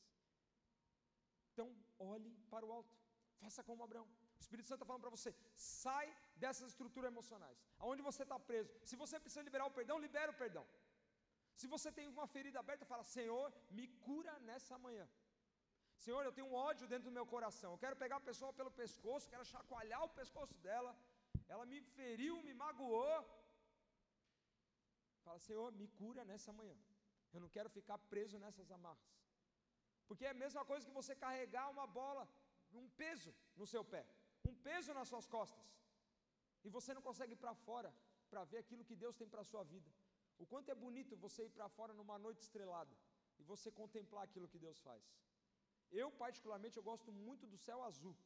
[1.52, 1.68] Então,
[1.98, 2.96] olhe para o alto.
[3.42, 4.08] Faça como Abraão.
[4.38, 6.06] O Espírito Santo está falando para você: sai
[6.42, 7.58] dessas estruturas emocionais.
[7.78, 8.72] Aonde você está preso.
[8.90, 10.66] Se você precisa liberar o perdão, libera o perdão.
[11.60, 13.46] Se você tem uma ferida aberta, fala: Senhor,
[13.78, 15.06] me cura nessa manhã.
[16.04, 17.70] Senhor, eu tenho um ódio dentro do meu coração.
[17.72, 20.92] Eu quero pegar a pessoa pelo pescoço, quero chacoalhar o pescoço dela.
[21.52, 23.18] Ela me feriu, me magoou.
[25.24, 26.76] Fala, Senhor, me cura nessa manhã.
[27.34, 29.08] Eu não quero ficar preso nessas amarras.
[30.08, 32.24] Porque é a mesma coisa que você carregar uma bola,
[32.80, 34.02] um peso no seu pé,
[34.50, 35.66] um peso nas suas costas.
[36.64, 37.90] E você não consegue ir para fora
[38.30, 39.90] para ver aquilo que Deus tem para a sua vida.
[40.42, 42.94] O quanto é bonito você ir para fora numa noite estrelada
[43.38, 45.02] e você contemplar aquilo que Deus faz.
[46.00, 48.16] Eu, particularmente, eu gosto muito do céu azul,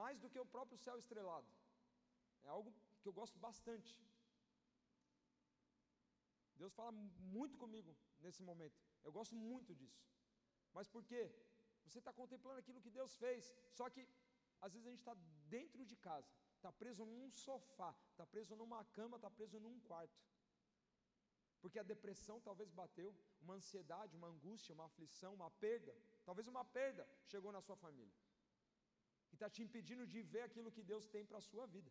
[0.00, 1.48] mais do que o próprio céu estrelado.
[2.44, 2.70] É algo
[3.00, 3.90] que eu gosto bastante.
[6.60, 6.92] Deus fala
[7.36, 8.78] muito comigo nesse momento.
[9.04, 10.00] Eu gosto muito disso.
[10.76, 11.22] Mas por quê?
[11.86, 13.54] Você está contemplando aquilo que Deus fez.
[13.78, 14.02] Só que
[14.60, 15.16] às vezes a gente está
[15.56, 20.20] dentro de casa, está preso num sofá, está preso numa cama, está preso num quarto.
[21.60, 23.10] Porque a depressão talvez bateu,
[23.40, 28.14] uma ansiedade, uma angústia, uma aflição, uma perda, talvez uma perda chegou na sua família.
[29.30, 31.90] E está te impedindo de ver aquilo que Deus tem para a sua vida.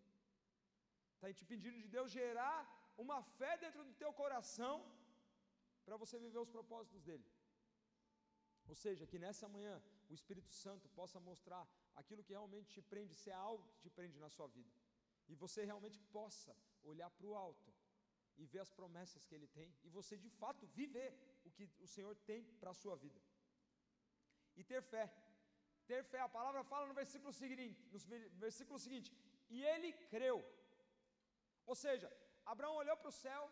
[1.17, 2.57] Está te impedindo de Deus gerar
[3.03, 4.75] uma fé dentro do teu coração
[5.85, 7.25] para você viver os propósitos dele.
[8.71, 9.75] Ou seja, que nessa manhã
[10.09, 11.63] o Espírito Santo possa mostrar
[11.95, 14.71] aquilo que realmente te prende, se é algo que te prende na sua vida.
[15.27, 17.73] E você realmente possa olhar para o alto
[18.37, 21.09] e ver as promessas que Ele tem, e você de fato viver
[21.43, 23.19] o que o Senhor tem para a sua vida.
[24.55, 25.05] E ter fé.
[25.87, 27.99] Ter fé, a palavra fala no versículo seguinte, no
[28.45, 29.11] versículo seguinte,
[29.49, 30.37] e ele creu.
[31.71, 32.07] Ou seja,
[32.53, 33.43] Abraão olhou para o céu,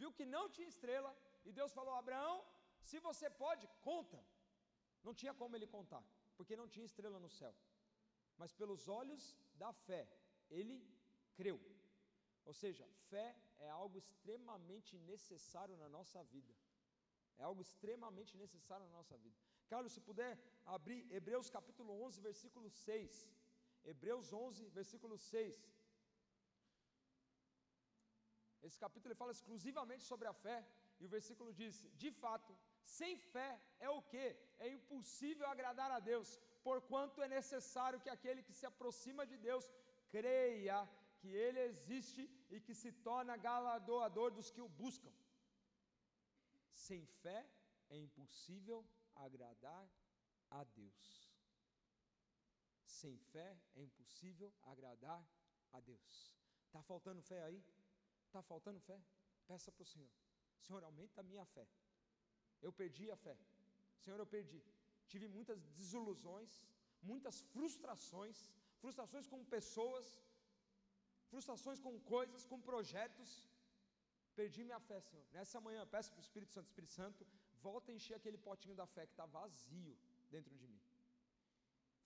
[0.00, 1.10] viu que não tinha estrela,
[1.48, 2.36] e Deus falou: Abraão,
[2.90, 4.20] se você pode, conta.
[5.06, 6.04] Não tinha como ele contar,
[6.36, 7.54] porque não tinha estrela no céu.
[8.40, 9.22] Mas pelos olhos
[9.62, 10.02] da fé,
[10.58, 10.76] ele
[11.38, 11.58] creu.
[12.44, 16.52] Ou seja, fé é algo extremamente necessário na nossa vida.
[17.40, 19.36] É algo extremamente necessário na nossa vida.
[19.72, 20.32] Carlos, se puder
[20.76, 23.28] abrir Hebreus capítulo 11, versículo 6.
[23.84, 25.60] Hebreus 11, versículo 6.
[28.66, 30.58] Esse capítulo fala exclusivamente sobre a fé,
[31.00, 32.52] e o versículo diz: De fato,
[32.96, 33.50] sem fé
[33.86, 34.26] é o que?
[34.64, 36.28] É impossível agradar a Deus,
[36.62, 39.64] porquanto é necessário que aquele que se aproxima de Deus
[40.10, 40.78] creia
[41.18, 45.12] que Ele existe e que se torna galardoador dos que o buscam.
[46.86, 47.40] Sem fé
[47.90, 48.78] é impossível
[49.14, 49.84] agradar
[50.50, 51.08] a Deus.
[52.84, 55.20] Sem fé é impossível agradar
[55.72, 56.32] a Deus.
[56.66, 57.62] Está faltando fé aí?
[58.32, 58.98] Está faltando fé?
[59.46, 60.10] Peça para o Senhor.
[60.66, 61.64] Senhor, aumenta a minha fé.
[62.66, 63.34] Eu perdi a fé.
[64.02, 64.60] Senhor, eu perdi.
[65.12, 66.50] Tive muitas desilusões,
[67.10, 68.38] muitas frustrações,
[68.80, 70.06] frustrações com pessoas,
[71.32, 73.30] frustrações com coisas, com projetos.
[74.40, 75.26] Perdi minha fé, Senhor.
[75.36, 77.26] Nessa manhã, peço para o Espírito Santo, Espírito Santo,
[77.68, 79.94] volta a encher aquele potinho da fé que está vazio
[80.30, 80.80] dentro de mim.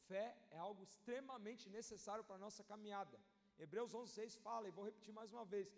[0.09, 3.17] Fé é algo extremamente necessário para a nossa caminhada.
[3.65, 5.69] Hebreus 11,6 fala, e vou repetir mais uma vez: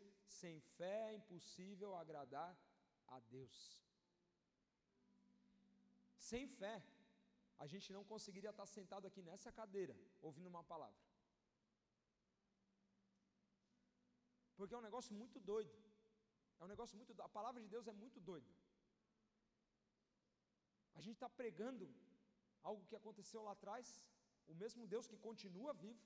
[0.41, 2.53] sem fé é impossível agradar
[3.07, 3.57] a Deus.
[6.29, 6.77] Sem fé,
[7.59, 11.03] a gente não conseguiria estar sentado aqui nessa cadeira, ouvindo uma palavra.
[14.57, 15.75] Porque é um negócio muito doido.
[16.59, 17.11] É um negócio muito.
[17.23, 18.53] A palavra de Deus é muito doida.
[20.99, 21.87] A gente está pregando
[22.69, 23.87] algo que aconteceu lá atrás,
[24.53, 26.05] o mesmo Deus que continua vivo,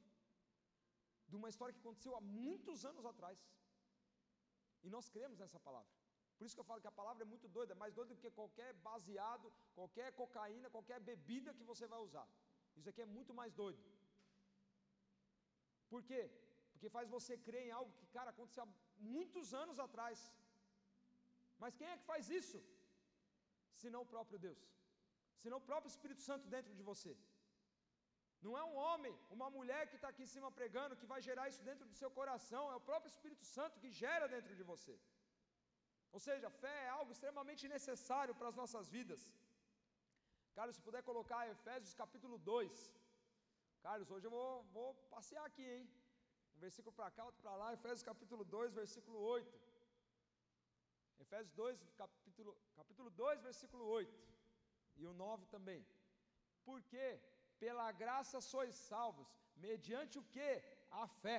[1.30, 3.38] de uma história que aconteceu há muitos anos atrás.
[4.86, 5.90] E nós cremos nessa palavra.
[6.36, 8.30] Por isso que eu falo que a palavra é muito doida, mais doida do que
[8.38, 12.26] qualquer baseado, qualquer cocaína, qualquer bebida que você vai usar.
[12.78, 13.82] Isso aqui é muito mais doido.
[15.92, 16.22] Por quê?
[16.72, 18.68] Porque faz você crer em algo que, cara, aconteceu há
[19.16, 20.18] muitos anos atrás.
[21.62, 22.60] Mas quem é que faz isso?
[23.82, 24.62] Senão o próprio Deus.
[25.42, 27.12] Senão o próprio Espírito Santo dentro de você.
[28.46, 31.48] Não é um homem, uma mulher que está aqui em cima pregando que vai gerar
[31.50, 34.94] isso dentro do seu coração, é o próprio Espírito Santo que gera dentro de você.
[36.14, 39.22] Ou seja, fé é algo extremamente necessário para as nossas vidas.
[40.56, 42.92] Carlos, se puder colocar Efésios capítulo 2.
[43.84, 45.84] Carlos, hoje eu vou, vou passear aqui, hein?
[46.56, 49.60] Um versículo para cá, outro para lá, Efésios capítulo 2, versículo 8.
[51.24, 54.20] Efésios 2, capítulo, capítulo 2, versículo 8.
[54.96, 55.86] E o 9 também.
[56.64, 57.04] Porque
[57.62, 59.28] pela graça sois salvos,
[59.66, 60.50] mediante o que?
[61.02, 61.38] A fé.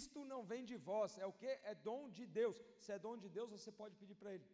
[0.00, 1.52] Isto não vem de vós, é o que?
[1.70, 2.56] É dom de Deus.
[2.82, 4.48] Se é dom de Deus, você pode pedir para Ele.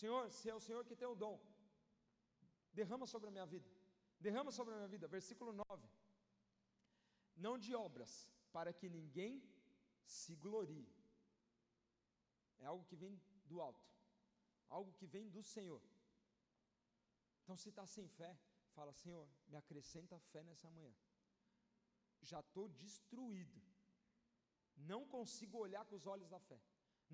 [0.00, 1.36] Senhor, se é o Senhor que tem o dom,
[2.78, 3.68] derrama sobre a minha vida.
[4.26, 5.06] Derrama sobre a minha vida.
[5.18, 5.88] Versículo 9.
[7.46, 8.12] Não de obras,
[8.56, 9.34] para que ninguém
[10.18, 10.88] se glorie.
[12.62, 13.14] É algo que vem
[13.50, 13.86] do alto,
[14.78, 15.82] algo que vem do Senhor.
[17.42, 18.32] Então, se está sem fé,
[18.76, 20.94] fala: Senhor, me acrescenta fé nessa manhã.
[22.30, 23.60] Já estou destruído.
[24.92, 26.60] Não consigo olhar com os olhos da fé.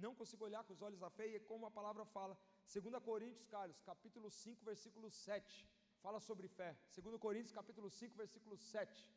[0.04, 2.34] Não consigo olhar com os olhos da fé, e é como a palavra fala,
[2.72, 5.68] 2 Coríntios, Carlos, capítulo 5, versículo 7,
[6.04, 6.70] fala sobre fé.
[6.96, 9.10] 2 Coríntios, capítulo 5, versículo 7.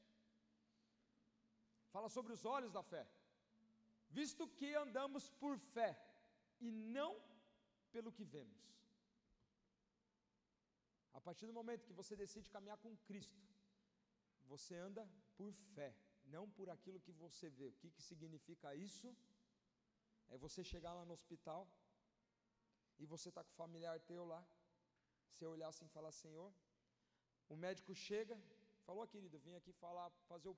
[1.93, 3.08] Fala sobre os olhos da fé.
[4.10, 5.91] Visto que andamos por fé
[6.60, 7.12] e não
[7.91, 8.62] pelo que vemos.
[11.18, 13.41] A partir do momento que você decide caminhar com Cristo,
[14.53, 15.03] você anda
[15.38, 15.89] por fé
[16.34, 17.68] não por aquilo que você vê.
[17.68, 19.16] O que, que significa isso?
[20.30, 21.68] É você chegar lá no hospital
[22.97, 24.41] e você está com o familiar teu lá,
[25.30, 26.51] você olhar assim e falar, Senhor,
[27.47, 28.36] o médico chega,
[28.86, 30.57] falou, querido, vim aqui falar, fazer o,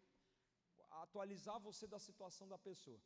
[1.03, 3.01] atualizar você da situação da pessoa.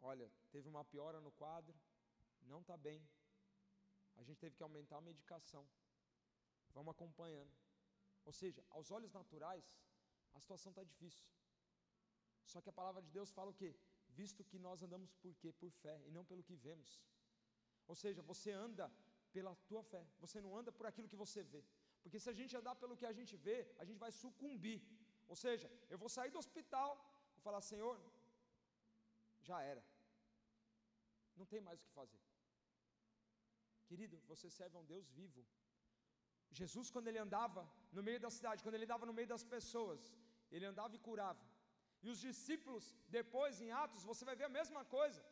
[0.00, 1.74] Olha, teve uma piora no quadro,
[2.42, 3.00] não está bem.
[4.18, 5.64] A gente teve que aumentar a medicação.
[6.76, 7.52] Vamos acompanhando.
[8.24, 9.66] Ou seja, aos olhos naturais,
[10.34, 11.26] a situação está difícil.
[12.44, 13.70] Só que a palavra de Deus fala o quê?
[14.20, 15.52] Visto que nós andamos por quê?
[15.52, 16.90] Por fé e não pelo que vemos.
[17.86, 18.86] Ou seja, você anda
[19.32, 21.62] pela tua fé, você não anda por aquilo que você vê.
[22.02, 24.80] Porque se a gente andar pelo que a gente vê, a gente vai sucumbir.
[25.26, 26.90] Ou seja, eu vou sair do hospital,
[27.34, 27.94] vou falar, Senhor,
[29.48, 29.84] já era.
[31.36, 32.27] Não tem mais o que fazer.
[33.90, 35.42] Querido, você serve a um Deus vivo.
[36.60, 37.62] Jesus, quando ele andava
[37.96, 40.00] no meio da cidade, quando ele andava no meio das pessoas,
[40.54, 41.44] ele andava e curava.
[42.04, 42.84] E os discípulos,
[43.18, 45.22] depois em Atos, você vai ver a mesma coisa,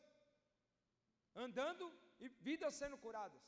[1.47, 1.87] andando
[2.25, 3.45] e vidas sendo curadas.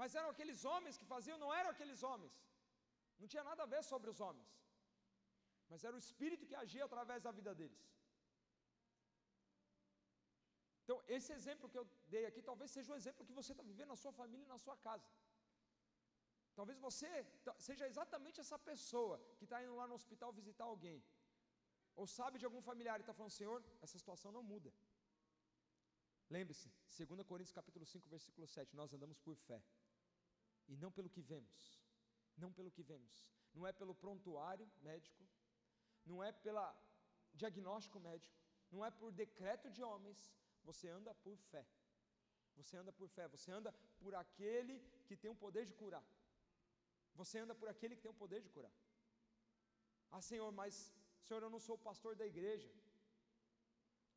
[0.00, 2.34] Mas eram aqueles homens que faziam, não eram aqueles homens,
[3.20, 4.50] não tinha nada a ver sobre os homens.
[5.70, 7.80] mas era o Espírito que agia através da vida deles.
[10.88, 13.90] Então, esse exemplo que eu dei aqui talvez seja o exemplo que você está vivendo
[13.94, 15.08] na sua família e na sua casa.
[16.58, 17.10] Talvez você
[17.66, 20.98] seja exatamente essa pessoa que está indo lá no hospital visitar alguém,
[21.94, 24.72] ou sabe de algum familiar e está falando: Senhor, essa situação não muda.
[26.36, 29.60] Lembre-se, 2 Coríntios capítulo 5, versículo 7, nós andamos por fé,
[30.72, 31.62] e não pelo que vemos,
[32.34, 33.14] não pelo que vemos,
[33.52, 35.22] não é pelo prontuário médico,
[36.06, 36.66] não é pelo
[37.34, 38.34] diagnóstico médico,
[38.70, 40.20] não é por decreto de homens,
[40.68, 41.64] você anda por fé.
[42.58, 44.74] Você anda por fé, você anda por aquele
[45.06, 46.04] que tem o poder de curar.
[47.20, 48.74] Você anda por aquele que tem o poder de curar.
[50.10, 50.74] Ah, Senhor, mas
[51.26, 52.68] Senhor, eu não sou o pastor da igreja.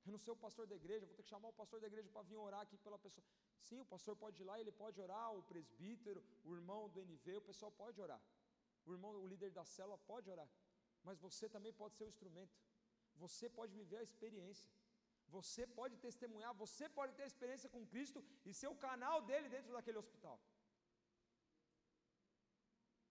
[0.05, 2.09] Eu não sou o pastor da igreja, vou ter que chamar o pastor da igreja
[2.13, 3.25] para vir orar aqui pela pessoa.
[3.67, 7.35] Sim, o pastor pode ir lá, ele pode orar, o presbítero, o irmão do NV,
[7.35, 8.21] o pessoal pode orar.
[8.85, 10.49] O irmão, o líder da célula pode orar.
[11.03, 12.55] Mas você também pode ser o instrumento.
[13.23, 14.67] Você pode viver a experiência.
[15.35, 19.71] Você pode testemunhar, você pode ter experiência com Cristo e ser o canal dele dentro
[19.75, 20.37] daquele hospital.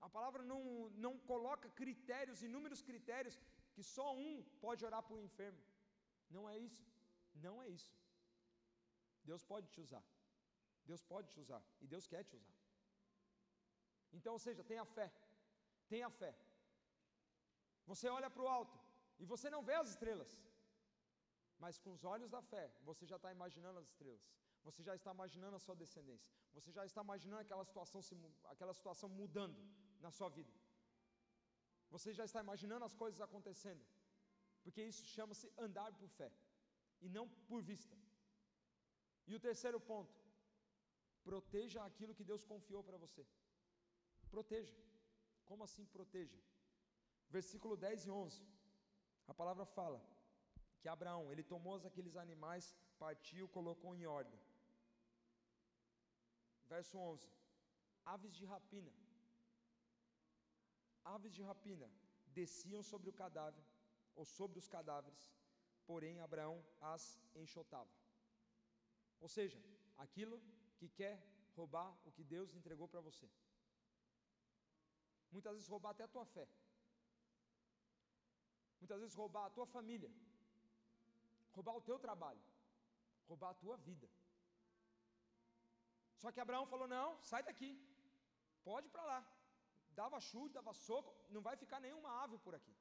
[0.07, 0.62] A palavra não,
[1.05, 3.39] não coloca critérios, inúmeros critérios,
[3.75, 5.62] que só um pode orar por um enfermo.
[6.37, 6.85] Não é isso.
[7.47, 7.93] Não é isso.
[9.31, 10.05] Deus pode te usar.
[10.91, 11.62] Deus pode te usar.
[11.83, 12.57] E Deus quer te usar.
[14.12, 15.09] Então, ou seja, tenha fé.
[15.89, 16.33] Tenha fé.
[17.87, 18.79] Você olha para o alto
[19.18, 20.31] e você não vê as estrelas.
[21.63, 24.27] Mas com os olhos da fé, você já está imaginando as estrelas.
[24.67, 26.33] Você já está imaginando a sua descendência.
[26.57, 28.01] Você já está imaginando aquela situação,
[28.55, 29.59] aquela situação mudando
[30.05, 30.53] na sua vida.
[31.95, 33.85] Você já está imaginando as coisas acontecendo.
[34.63, 36.31] Porque isso chama-se andar por fé
[37.01, 37.97] e não por vista.
[39.27, 40.15] E o terceiro ponto,
[41.29, 43.25] proteja aquilo que Deus confiou para você.
[44.31, 44.77] Proteja.
[45.45, 46.39] Como assim proteja?
[47.37, 48.43] Versículo 10 e 11.
[49.27, 50.01] A palavra fala:
[50.81, 54.41] que Abraão, ele tomou aqueles animais, partiu, colocou em ordem.
[56.72, 57.28] Verso 11:
[58.05, 58.93] Aves de rapina.
[61.05, 61.89] Aves de rapina
[62.39, 63.64] desciam sobre o cadáver,
[64.14, 65.22] ou sobre os cadáveres,
[65.87, 67.05] porém Abraão as
[67.35, 67.91] enxotava.
[69.20, 69.61] Ou seja,
[69.99, 70.41] aquilo
[70.78, 71.16] que quer
[71.57, 73.28] roubar o que Deus entregou para você.
[75.31, 76.49] Muitas vezes roubar até a tua fé.
[78.81, 80.11] Muitas vezes roubar a tua família
[81.57, 82.42] roubar o teu trabalho,
[83.28, 84.09] roubar a tua vida.
[86.22, 87.70] Só que Abraão falou: não, sai daqui,
[88.68, 89.20] pode para lá.
[90.01, 92.74] Dava chute, dava soco, não vai ficar nenhuma ave por aqui.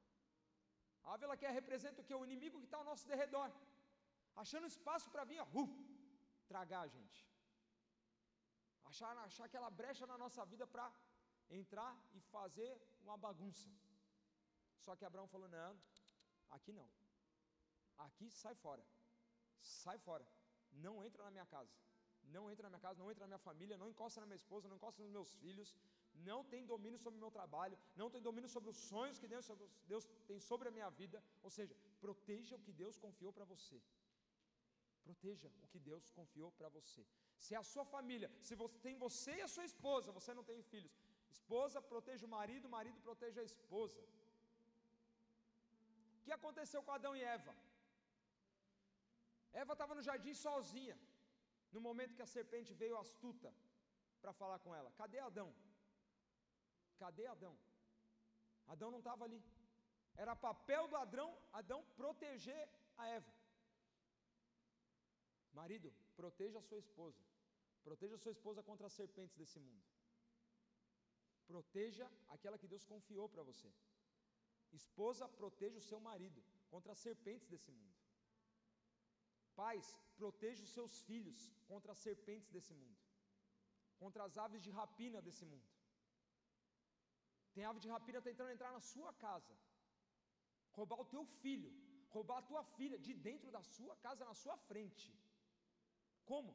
[1.04, 2.14] A ave ela quer representa o que?
[2.14, 3.50] O inimigo que está ao nosso derredor,
[4.42, 5.68] achando espaço para vir, uh,
[6.52, 7.20] tragar a gente,
[8.90, 10.86] achar, achar aquela brecha na nossa vida para
[11.60, 12.70] entrar e fazer
[13.02, 13.68] uma bagunça.
[14.84, 15.72] Só que Abraão falou: não,
[16.50, 16.88] aqui não.
[18.06, 18.84] Aqui sai fora.
[19.60, 20.26] Sai fora.
[20.84, 21.74] Não entra na minha casa.
[22.34, 24.68] Não entra na minha casa, não entra na minha família, não encosta na minha esposa,
[24.68, 25.74] não encosta nos meus filhos,
[26.28, 29.46] não tem domínio sobre o meu trabalho, não tem domínio sobre os sonhos que Deus,
[29.92, 31.22] Deus tem sobre a minha vida.
[31.42, 33.80] Ou seja, proteja o que Deus confiou para você.
[35.06, 37.04] Proteja o que Deus confiou para você.
[37.44, 40.44] Se é a sua família, se você tem você e a sua esposa, você não
[40.50, 40.94] tem filhos.
[41.36, 44.00] Esposa proteja o marido, marido proteja a esposa.
[46.18, 47.54] O que aconteceu com Adão e Eva?
[49.52, 50.96] Eva estava no jardim sozinha,
[51.72, 53.52] no momento que a serpente veio astuta
[54.20, 54.90] para falar com ela.
[54.92, 55.52] Cadê Adão?
[56.98, 57.56] Cadê Adão?
[58.66, 59.42] Adão não estava ali.
[60.16, 63.32] Era papel do Adão, Adão proteger a Eva.
[65.52, 67.20] Marido, proteja a sua esposa.
[67.82, 69.82] Proteja a sua esposa contra as serpentes desse mundo.
[71.46, 73.72] Proteja aquela que Deus confiou para você.
[74.72, 77.99] Esposa, proteja o seu marido contra as serpentes desse mundo.
[79.60, 79.88] Pais,
[80.20, 81.40] proteja os seus filhos
[81.70, 82.98] contra as serpentes desse mundo,
[84.02, 85.68] contra as aves de rapina desse mundo.
[87.54, 89.54] Tem ave de rapina tentando entrar na sua casa,
[90.76, 91.70] roubar o teu filho,
[92.14, 95.08] roubar a tua filha de dentro da sua casa, na sua frente.
[96.30, 96.52] Como?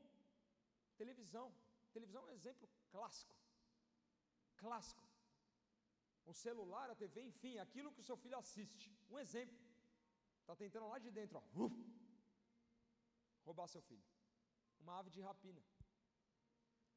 [1.01, 1.47] Televisão.
[1.93, 3.35] Televisão é um exemplo clássico.
[4.63, 5.05] Clássico.
[6.25, 8.89] O celular, a TV, enfim, aquilo que o seu filho assiste.
[9.11, 9.59] Um exemplo.
[10.41, 11.43] Está tentando lá de dentro, ó.
[11.65, 11.94] Uh,
[13.45, 14.05] roubar seu filho.
[14.79, 15.61] Uma ave de rapina.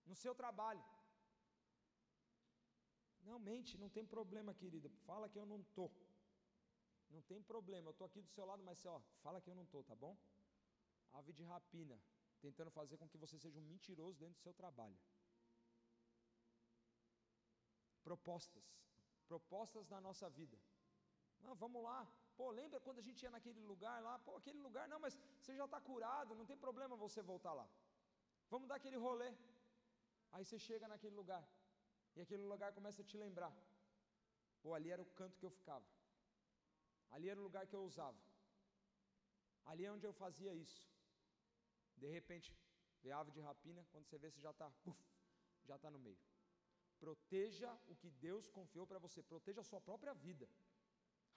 [0.06, 0.84] No seu trabalho.
[3.28, 4.88] Não mente, não tem problema, querida.
[5.08, 5.90] Fala que eu não tô.
[7.10, 7.90] Não tem problema.
[7.90, 10.16] Eu tô aqui do seu lado, mas ó, fala que eu não tô, tá bom?
[11.12, 12.00] Ave de rapina,
[12.40, 14.98] tentando fazer com que você seja um mentiroso dentro do seu trabalho.
[18.02, 18.64] Propostas,
[19.26, 20.58] propostas na nossa vida.
[21.40, 22.00] Não, vamos lá.
[22.38, 24.14] Pô, lembra quando a gente ia naquele lugar lá?
[24.26, 27.66] Pô, aquele lugar, não, mas você já está curado, não tem problema você voltar lá.
[28.52, 29.30] Vamos dar aquele rolê.
[30.32, 31.42] Aí você chega naquele lugar,
[32.14, 33.52] e aquele lugar começa a te lembrar.
[34.62, 35.84] Pô, ali era o canto que eu ficava.
[37.10, 38.20] Ali era o lugar que eu usava.
[39.64, 40.80] Ali é onde eu fazia isso.
[41.96, 42.56] De repente,
[43.02, 44.70] vê ave de rapina, quando você vê, você já está,
[45.68, 46.18] já está no meio.
[47.00, 50.48] Proteja o que Deus confiou para você, proteja a sua própria vida.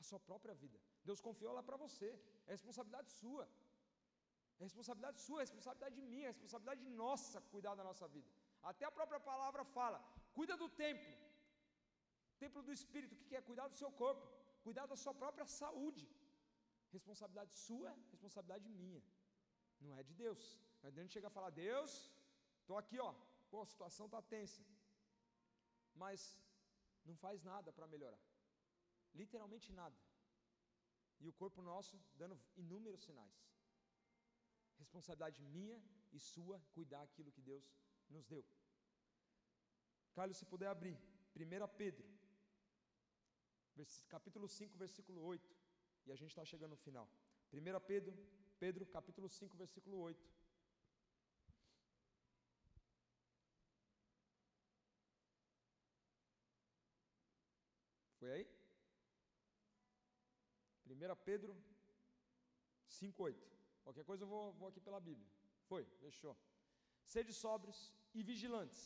[0.02, 0.78] A sua própria vida.
[1.08, 2.08] Deus confiou ela para você.
[2.48, 3.44] É responsabilidade sua.
[4.60, 8.30] É responsabilidade sua, é responsabilidade minha, é responsabilidade nossa cuidar da nossa vida.
[8.72, 10.00] Até a própria palavra fala:
[10.38, 11.14] cuida do templo.
[12.44, 14.26] Templo do Espírito, que quer cuidar do seu corpo,
[14.66, 16.06] cuidar da sua própria saúde.
[16.96, 19.04] Responsabilidade sua, responsabilidade minha.
[19.84, 20.42] Não é de Deus.
[20.84, 21.92] É de gente chega a falar: Deus,
[22.62, 23.14] estou aqui, ó.
[23.52, 24.64] Pô, a situação está tensa.
[26.04, 26.20] Mas
[27.06, 28.31] não faz nada para melhorar.
[29.14, 29.98] Literalmente nada.
[31.20, 33.36] E o corpo nosso dando inúmeros sinais.
[34.78, 35.80] Responsabilidade minha
[36.12, 37.66] e sua cuidar aquilo que Deus
[38.10, 38.44] nos deu.
[40.14, 40.98] Carlos, se puder abrir,
[41.36, 42.06] 1 Pedro,
[44.10, 45.56] capítulo 5, versículo 8,
[46.06, 47.08] e a gente está chegando no final.
[47.54, 48.14] 1 Pedro,
[48.60, 50.30] Pedro, capítulo 5, versículo 8.
[58.20, 58.61] Foi aí?
[61.02, 61.56] 1 Pedro
[62.88, 63.52] 5, 8.
[63.84, 65.28] Qualquer coisa eu vou, vou aqui pela Bíblia.
[65.70, 66.38] Foi, fechou.
[67.04, 67.80] Sede sóbrios
[68.14, 68.82] e vigilantes.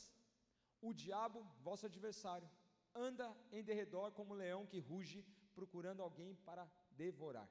[0.81, 2.49] O diabo, vosso adversário,
[2.93, 7.49] anda em derredor como um leão que ruge, procurando alguém para devorar.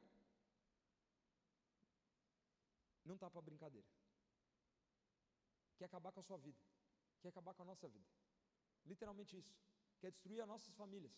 [3.04, 3.86] Não está para brincadeira.
[5.76, 6.58] Quer acabar com a sua vida.
[7.20, 8.08] Quer acabar com a nossa vida.
[8.86, 9.54] Literalmente isso.
[10.00, 11.12] Quer destruir as nossas famílias.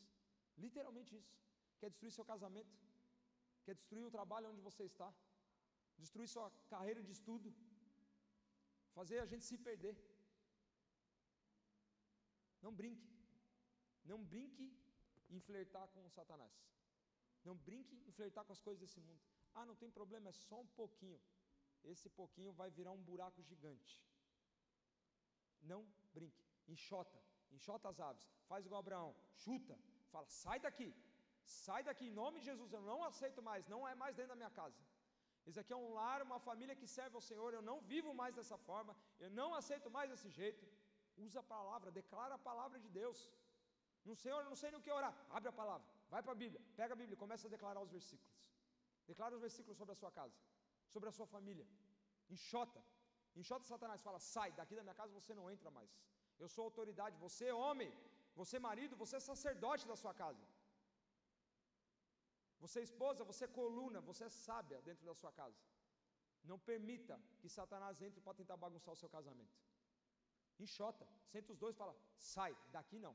[0.57, 1.37] Literalmente isso.
[1.79, 2.75] Quer destruir seu casamento.
[3.67, 5.09] Quer destruir o trabalho onde você está
[6.03, 7.49] destruir sua carreira de estudo,
[8.99, 9.97] fazer a gente se perder.
[12.65, 13.09] Não brinque.
[14.11, 14.67] Não brinque
[15.35, 16.57] em flertar com Satanás.
[17.45, 19.23] Não brinque em flertar com as coisas desse mundo.
[19.55, 21.21] Ah, não tem problema, é só um pouquinho.
[21.85, 23.95] Esse pouquinho vai virar um buraco gigante.
[25.63, 26.45] Não brinque.
[26.69, 27.21] Enxota.
[27.51, 28.29] Enxota as aves.
[28.49, 29.15] Faz igual Abraão.
[29.35, 29.79] Chuta.
[30.11, 30.89] Fala, sai daqui.
[31.65, 32.73] Sai daqui em nome de Jesus.
[32.73, 33.69] Eu não aceito mais.
[33.75, 34.81] Não é mais dentro da minha casa.
[35.49, 37.51] Isso aqui é um lar, uma família que serve ao Senhor.
[37.55, 38.95] Eu não vivo mais dessa forma.
[39.25, 40.65] Eu não aceito mais desse jeito.
[41.27, 43.19] Usa a palavra, declara a palavra de Deus.
[44.09, 45.15] Não sei, não sei no que orar.
[45.37, 48.35] Abre a palavra, vai para a Bíblia, pega a Bíblia começa a declarar os versículos.
[49.11, 50.37] Declara os versículos sobre a sua casa,
[50.95, 51.67] sobre a sua família.
[52.37, 52.81] Enxota.
[53.41, 55.91] Enxota Satanás, fala: sai, daqui da minha casa você não entra mais.
[56.39, 57.91] Eu sou autoridade, você é homem,
[58.41, 60.45] você é marido, você é sacerdote da sua casa.
[62.65, 65.61] Você é esposa, você é coluna, você é sábia dentro da sua casa.
[66.51, 69.57] Não permita que Satanás entre para tentar bagunçar o seu casamento.
[70.59, 73.15] Enxota, senta os dois e fala: sai, daqui não.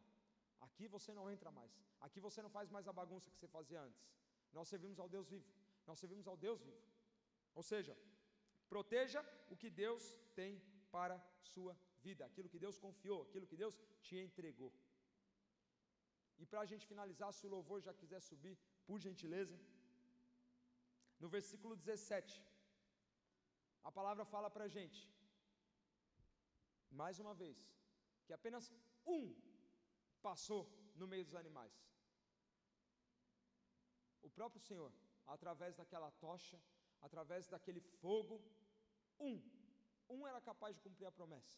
[0.67, 1.71] Aqui você não entra mais.
[1.99, 4.03] Aqui você não faz mais a bagunça que você fazia antes.
[4.53, 5.49] Nós servimos ao Deus vivo.
[5.87, 6.81] Nós servimos ao Deus vivo.
[7.55, 7.97] Ou seja,
[8.69, 10.03] proteja o que Deus
[10.35, 10.61] tem
[10.91, 11.15] para
[11.53, 11.73] sua
[12.05, 14.71] vida, aquilo que Deus confiou, aquilo que Deus te entregou.
[16.41, 18.57] E para a gente finalizar, se o louvor já quiser subir,
[18.87, 19.57] por gentileza.
[21.19, 22.41] No versículo 17,
[23.83, 24.99] a palavra fala para a gente,
[27.01, 27.57] mais uma vez,
[28.25, 28.71] que apenas
[29.05, 29.21] um
[30.21, 30.61] passou
[30.95, 31.75] no meio dos animais.
[34.21, 34.91] O próprio Senhor,
[35.35, 36.57] através daquela tocha,
[37.01, 38.35] através daquele fogo,
[39.19, 39.41] um,
[40.09, 41.57] um era capaz de cumprir a promessa.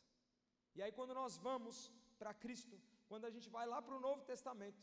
[0.75, 4.23] E aí, quando nós vamos para Cristo, quando a gente vai lá para o Novo
[4.23, 4.81] Testamento,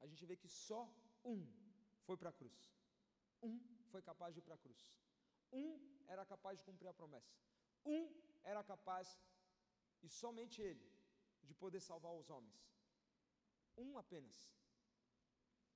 [0.00, 0.82] a gente vê que só
[1.24, 1.40] um
[2.06, 2.58] foi para a cruz.
[3.42, 3.56] Um
[3.90, 4.82] foi capaz de ir para a cruz.
[5.52, 5.68] Um
[6.06, 7.34] era capaz de cumprir a promessa.
[7.84, 8.02] Um
[8.42, 9.18] era capaz,
[10.02, 10.86] e somente ele,
[11.42, 12.58] de poder salvar os homens.
[13.76, 14.36] Um apenas.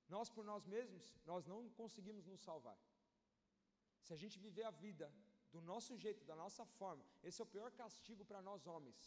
[0.08, 2.78] Nós por nós mesmos, nós não conseguimos nos salvar.
[4.02, 5.12] Se a gente viver a vida
[5.52, 9.00] do nosso jeito, da nossa forma, esse é o pior castigo para nós homens.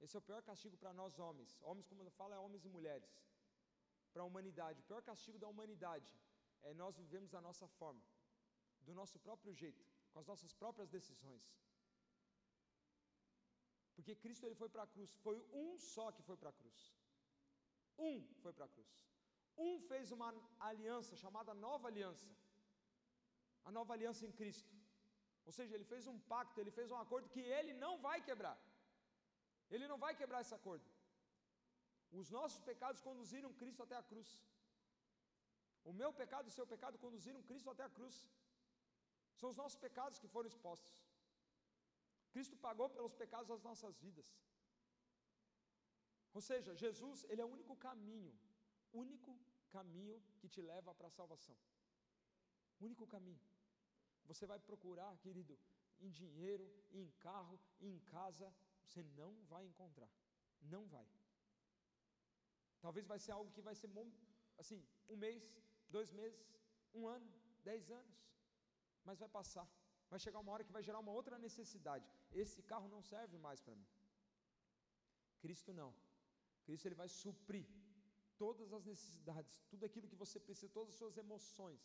[0.00, 1.56] Esse é o pior castigo para nós homens.
[1.62, 3.12] Homens, como eu falo, é homens e mulheres
[4.14, 4.80] para a humanidade.
[4.80, 6.10] O pior castigo da humanidade
[6.68, 8.04] é nós vivemos da nossa forma,
[8.86, 11.46] do nosso próprio jeito, com as nossas próprias decisões.
[13.96, 16.78] Porque Cristo ele foi para a cruz, foi um só que foi para a cruz.
[18.06, 18.92] Um foi para a cruz.
[19.66, 20.28] Um fez uma
[20.70, 22.30] aliança chamada Nova Aliança.
[23.68, 24.72] A nova aliança em Cristo.
[25.46, 28.58] Ou seja, ele fez um pacto, ele fez um acordo que ele não vai quebrar.
[29.70, 30.84] Ele não vai quebrar esse acordo.
[32.20, 34.30] Os nossos pecados conduziram Cristo até a cruz.
[35.90, 38.16] O meu pecado e o seu pecado conduziram Cristo até a cruz.
[39.40, 40.94] São os nossos pecados que foram expostos.
[42.34, 44.28] Cristo pagou pelos pecados das nossas vidas.
[46.36, 48.32] Ou seja, Jesus, ele é o único caminho,
[48.92, 49.32] único
[49.76, 51.56] caminho que te leva para a salvação.
[52.80, 53.40] Único caminho.
[54.30, 55.58] Você vai procurar, querido,
[56.00, 58.52] em dinheiro, em carro, em casa,
[58.84, 60.10] você não vai encontrar.
[60.62, 61.06] Não vai.
[62.84, 63.90] Talvez vai ser algo que vai ser
[64.62, 64.80] assim,
[65.12, 65.42] um mês,
[65.96, 66.42] dois meses,
[66.98, 67.28] um ano,
[67.68, 68.16] dez anos,
[69.06, 69.66] mas vai passar.
[70.10, 72.06] Vai chegar uma hora que vai gerar uma outra necessidade.
[72.42, 73.88] Esse carro não serve mais para mim.
[75.42, 75.90] Cristo não.
[76.66, 77.66] Cristo ele vai suprir
[78.36, 81.82] todas as necessidades, tudo aquilo que você precisa, todas as suas emoções,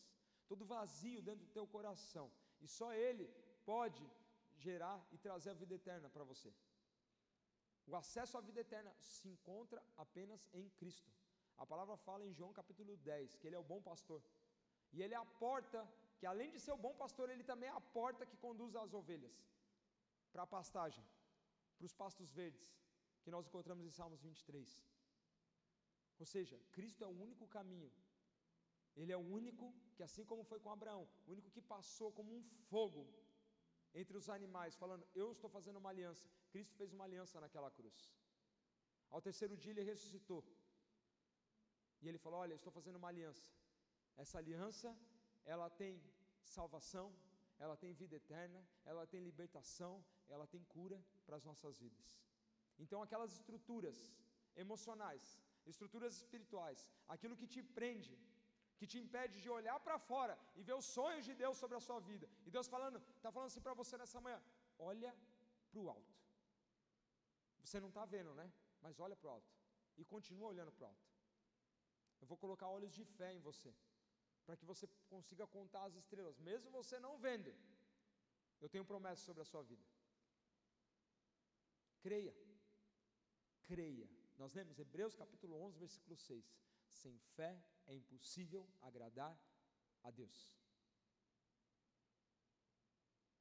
[0.48, 2.28] todo vazio dentro do teu coração.
[2.62, 3.28] E só Ele
[3.66, 4.06] pode
[4.58, 6.52] gerar e trazer a vida eterna para você.
[7.90, 11.12] O acesso à vida eterna se encontra apenas em Cristo.
[11.58, 14.22] A palavra fala em João capítulo 10 que Ele é o bom pastor.
[14.94, 15.80] E Ele é a porta,
[16.20, 18.94] que além de ser o bom pastor, Ele também é a porta que conduz as
[18.94, 19.36] ovelhas
[20.32, 21.04] para a pastagem,
[21.78, 22.68] para os pastos verdes,
[23.24, 24.86] que nós encontramos em Salmos 23.
[26.20, 27.92] Ou seja, Cristo é o único caminho.
[28.96, 32.32] Ele é o único que, assim como foi com Abraão, o único que passou como
[32.38, 33.04] um fogo
[34.02, 36.28] entre os animais, falando: Eu estou fazendo uma aliança.
[36.54, 37.98] Cristo fez uma aliança naquela cruz.
[39.10, 40.42] Ao terceiro dia ele ressuscitou.
[42.02, 43.48] E ele falou: Olha, estou fazendo uma aliança.
[44.24, 44.90] Essa aliança,
[45.54, 45.94] ela tem
[46.56, 47.08] salvação,
[47.64, 49.94] ela tem vida eterna, ela tem libertação,
[50.34, 52.10] ela tem cura para as nossas vidas.
[52.84, 53.98] Então, aquelas estruturas
[54.64, 55.26] emocionais,
[55.74, 56.80] estruturas espirituais,
[57.16, 58.14] aquilo que te prende,
[58.80, 61.86] que te impede de olhar para fora e ver os sonhos de Deus sobre a
[61.88, 62.28] sua vida.
[62.46, 64.42] E Deus falando, está falando assim para você nessa manhã:
[64.92, 65.12] olha
[65.72, 66.19] para o alto.
[67.64, 68.52] Você não está vendo, né?
[68.82, 69.52] Mas olha para o alto.
[69.98, 71.08] E continua olhando para o alto.
[72.22, 73.74] Eu vou colocar olhos de fé em você,
[74.46, 77.54] para que você consiga contar as estrelas, mesmo você não vendo.
[78.60, 79.86] Eu tenho promessa sobre a sua vida.
[82.02, 82.36] Creia.
[83.64, 84.10] Creia.
[84.38, 86.46] Nós lemos Hebreus capítulo 11, versículo 6.
[86.88, 89.38] Sem fé é impossível agradar
[90.04, 90.58] a Deus.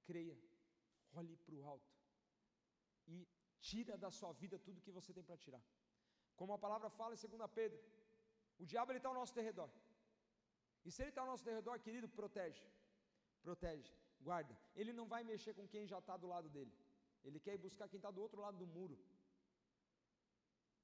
[0.05, 0.39] Creia,
[1.13, 1.95] olhe para o alto
[3.07, 3.29] e
[3.61, 5.63] tira da sua vida tudo que você tem para tirar.
[6.37, 7.81] Como a palavra fala em 2 Pedro,
[8.59, 9.71] o diabo está ao nosso derredor.
[10.85, 12.63] E se ele está ao nosso derredor, querido, protege.
[13.43, 14.57] Protege, guarda.
[14.75, 16.73] Ele não vai mexer com quem já está do lado dele.
[17.25, 18.99] Ele quer ir buscar quem está do outro lado do muro.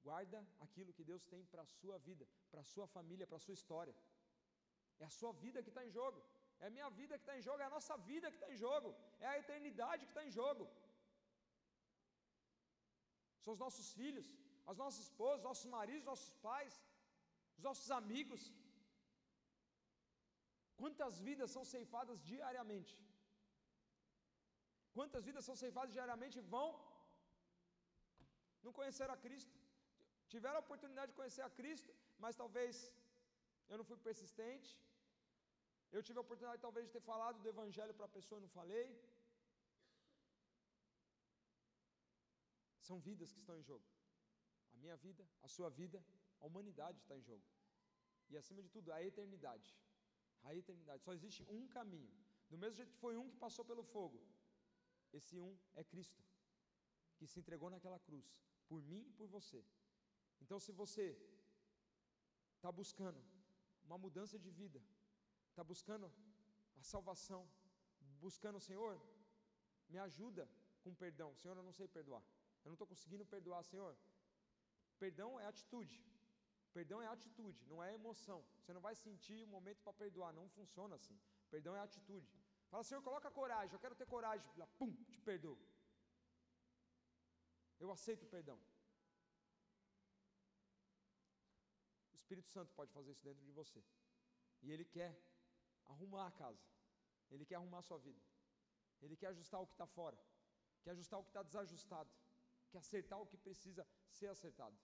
[0.02, 3.44] Guarda aquilo que Deus tem para a sua vida, para a sua família, para a
[3.46, 3.94] sua história.
[4.98, 6.20] É a sua vida que está em jogo.
[6.60, 8.56] É a minha vida que está em jogo, é a nossa vida que está em
[8.56, 10.64] jogo, é a eternidade que está em jogo.
[13.44, 14.26] São os nossos filhos,
[14.70, 16.74] as nossas esposas, nossos maridos, nossos pais,
[17.56, 18.42] os nossos amigos.
[20.80, 22.94] Quantas vidas são ceifadas diariamente?
[24.96, 26.68] Quantas vidas são ceifadas diariamente vão
[28.64, 29.56] não conhecer a Cristo?
[30.32, 31.90] Tiveram a oportunidade de conhecer a Cristo,
[32.22, 32.76] mas talvez
[33.70, 34.70] eu não fui persistente.
[35.96, 38.52] Eu tive a oportunidade talvez de ter falado do Evangelho para a pessoa e não
[38.60, 38.86] falei.
[42.88, 43.86] São vidas que estão em jogo.
[44.74, 45.98] A minha vida, a sua vida,
[46.40, 47.44] a humanidade está em jogo.
[48.30, 49.70] E acima de tudo, a eternidade.
[50.48, 51.02] A eternidade.
[51.06, 52.12] Só existe um caminho.
[52.50, 54.18] Do mesmo jeito que foi um que passou pelo fogo.
[55.18, 56.22] Esse um é Cristo,
[57.16, 58.28] que se entregou naquela cruz,
[58.68, 59.64] por mim e por você.
[60.42, 61.04] Então, se você
[62.56, 63.20] está buscando
[63.86, 64.82] uma mudança de vida,
[65.50, 66.12] está buscando
[66.80, 67.42] a salvação,
[68.24, 69.00] buscando o Senhor,
[69.88, 70.44] me ajuda
[70.82, 71.30] com perdão.
[71.36, 72.24] Senhor, eu não sei perdoar.
[72.64, 73.96] Eu não estou conseguindo perdoar, Senhor.
[74.98, 76.02] Perdão é atitude.
[76.72, 78.44] Perdão é atitude, não é emoção.
[78.58, 80.32] Você não vai sentir o momento para perdoar.
[80.32, 81.16] Não funciona assim.
[81.48, 82.28] Perdão é atitude.
[82.70, 83.72] Fala, Senhor, coloca coragem.
[83.72, 84.44] Eu quero ter coragem.
[84.78, 85.58] Pum, te perdoo.
[87.78, 88.58] Eu aceito o perdão.
[92.12, 93.80] Espírito Santo pode fazer isso dentro de você.
[94.62, 95.12] E Ele quer
[95.84, 96.64] arrumar a casa.
[97.30, 98.20] Ele quer arrumar a sua vida.
[99.02, 100.18] Ele quer ajustar o que está fora.
[100.82, 102.10] Quer ajustar o que está desajustado.
[102.74, 103.82] Quer acertar o que precisa
[104.18, 104.76] ser acertado.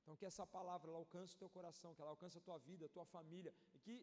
[0.00, 2.86] Então que essa palavra ela alcance o teu coração, que ela alcance a tua vida,
[2.86, 3.96] a tua família, e que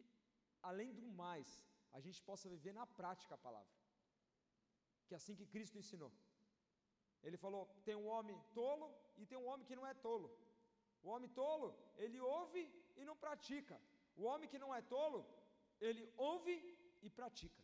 [0.70, 1.48] além do mais,
[1.96, 3.74] a gente possa viver na prática a palavra.
[5.06, 6.10] Que é assim que Cristo ensinou.
[7.26, 8.88] Ele falou: tem um homem tolo
[9.18, 10.30] e tem um homem que não é tolo.
[11.02, 12.62] O homem tolo, ele ouve
[12.96, 13.78] e não pratica.
[14.16, 15.20] O homem que não é tolo,
[15.78, 16.56] ele ouve
[17.02, 17.62] e pratica.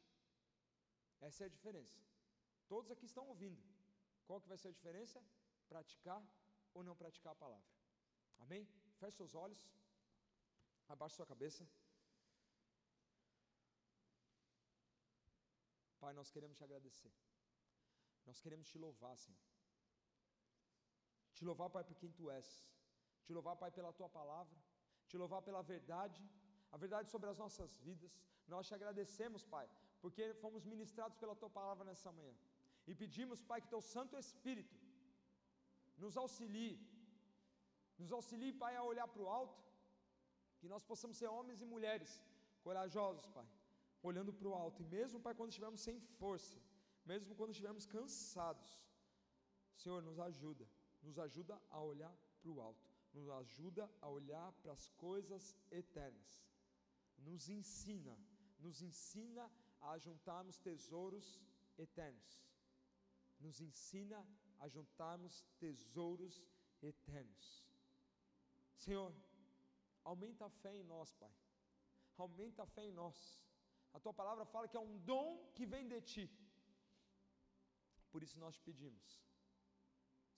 [1.28, 1.98] Essa é a diferença.
[2.68, 3.71] Todos aqui estão ouvindo.
[4.26, 5.22] Qual que vai ser a diferença?
[5.68, 6.22] Praticar
[6.74, 7.70] ou não praticar a palavra.
[8.38, 8.66] Amém?
[9.00, 9.60] Feche seus olhos,
[10.88, 11.68] abaixe sua cabeça.
[16.00, 17.12] Pai, nós queremos te agradecer.
[18.26, 19.40] Nós queremos te louvar, Senhor.
[21.34, 22.48] Te louvar, Pai, por quem tu és.
[23.24, 24.56] Te louvar, Pai, pela tua palavra.
[25.08, 26.22] Te louvar pela verdade
[26.74, 28.12] a verdade sobre as nossas vidas.
[28.52, 29.66] Nós te agradecemos, Pai,
[30.00, 32.34] porque fomos ministrados pela tua palavra nessa manhã.
[32.90, 34.76] E pedimos, Pai, que teu Santo Espírito
[36.02, 36.76] nos auxilie,
[37.98, 39.62] nos auxilie, Pai, a olhar para o alto,
[40.58, 42.10] que nós possamos ser homens e mulheres
[42.66, 43.48] corajosos, Pai,
[44.02, 46.58] olhando para o alto, e mesmo, Pai, quando estivermos sem força,
[47.04, 48.70] mesmo quando estivermos cansados,
[49.76, 50.66] Senhor, nos ajuda,
[51.02, 56.30] nos ajuda a olhar para o alto, nos ajuda a olhar para as coisas eternas,
[57.18, 58.16] nos ensina,
[58.58, 61.40] nos ensina a juntarmos tesouros
[61.76, 62.40] eternos,
[63.44, 64.18] nos ensina
[64.62, 66.34] a juntarmos tesouros
[66.90, 67.46] eternos.
[68.84, 69.12] Senhor,
[70.10, 71.34] aumenta a fé em nós, Pai.
[72.16, 73.18] Aumenta a fé em nós.
[73.96, 75.26] A tua palavra fala que é um dom
[75.56, 76.24] que vem de ti.
[78.12, 79.06] Por isso nós te pedimos.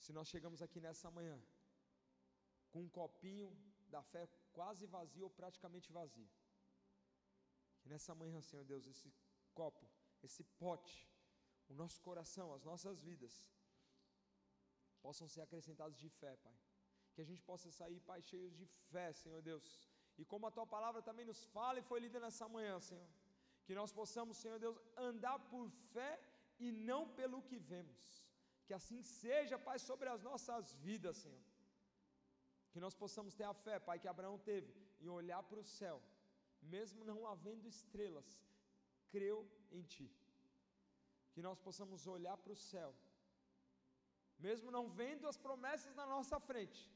[0.05, 1.37] Se nós chegamos aqui nessa manhã
[2.71, 3.49] com um copinho
[3.95, 6.29] da fé quase vazio ou praticamente vazio,
[7.81, 9.13] que nessa manhã, Senhor Deus, esse
[9.53, 9.87] copo,
[10.23, 11.09] esse pote,
[11.69, 13.35] o nosso coração, as nossas vidas,
[15.03, 16.57] possam ser acrescentados de fé, Pai.
[17.15, 19.67] Que a gente possa sair, Pai, cheios de fé, Senhor Deus.
[20.21, 23.09] E como a tua palavra também nos fala e foi lida nessa manhã, Senhor.
[23.67, 26.13] Que nós possamos, Senhor Deus, andar por fé
[26.59, 28.03] e não pelo que vemos.
[28.67, 31.45] Que assim seja, Pai, sobre as nossas vidas, Senhor.
[32.73, 36.03] Que nós possamos ter a fé, Pai, que Abraão teve, em olhar para o céu,
[36.63, 38.29] mesmo não havendo estrelas,
[39.11, 39.39] creu
[39.71, 40.11] em Ti.
[41.35, 42.95] Que nós possamos olhar para o céu
[44.39, 46.91] mesmo não vendo as promessas na nossa frente,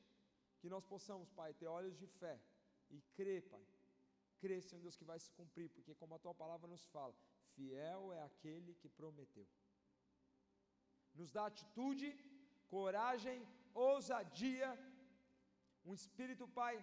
[0.61, 2.39] que nós possamos, Pai, ter olhos de fé
[2.91, 3.65] e crer, Pai.
[4.41, 7.15] Crer, Senhor Deus, que vai se cumprir, porque como a tua palavra nos fala,
[7.55, 9.47] fiel é aquele que prometeu.
[11.15, 12.09] Nos dá atitude,
[12.69, 14.69] coragem, ousadia,
[15.85, 16.77] um espírito, Pai,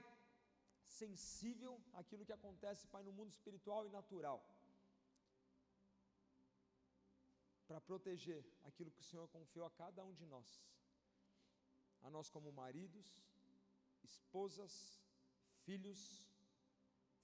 [0.83, 4.43] sensível àquilo que acontece, Pai, no mundo espiritual e natural.
[7.67, 10.49] Para proteger aquilo que o Senhor confiou a cada um de nós,
[12.01, 13.07] a nós como maridos,
[14.09, 14.73] esposas,
[15.65, 16.01] filhos,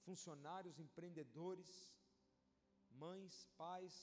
[0.06, 1.70] funcionários, empreendedores,
[3.04, 3.96] mães, pais,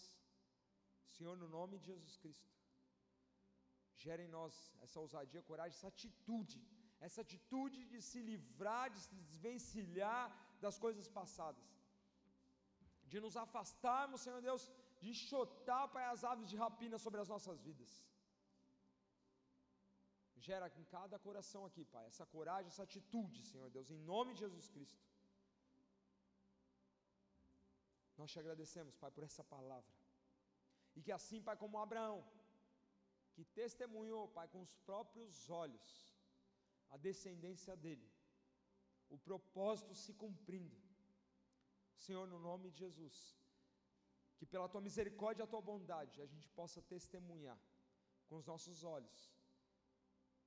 [1.15, 2.49] Senhor, no nome de Jesus Cristo,
[4.03, 4.53] gere em nós
[4.85, 6.59] essa ousadia, coragem, essa atitude,
[7.07, 10.25] essa atitude de se livrar, de se desvencilhar
[10.63, 11.67] das coisas passadas,
[13.11, 14.63] de nos afastarmos, Senhor Deus,
[14.99, 17.91] de enxotar, Pai, as aves de rapina sobre as nossas vidas.
[20.47, 24.41] Gera em cada coração aqui, Pai, essa coragem, essa atitude, Senhor Deus, em nome de
[24.45, 25.05] Jesus Cristo.
[28.17, 29.93] Nós te agradecemos, Pai, por essa palavra.
[30.95, 32.19] E que assim, Pai, como Abraão,
[33.33, 35.87] que testemunhou, Pai, com os próprios olhos,
[36.89, 38.09] a descendência dele,
[39.09, 40.77] o propósito se cumprindo.
[41.95, 43.38] Senhor, no nome de Jesus,
[44.51, 47.59] pela tua misericórdia e a tua bondade a gente possa testemunhar
[48.27, 49.17] com os nossos olhos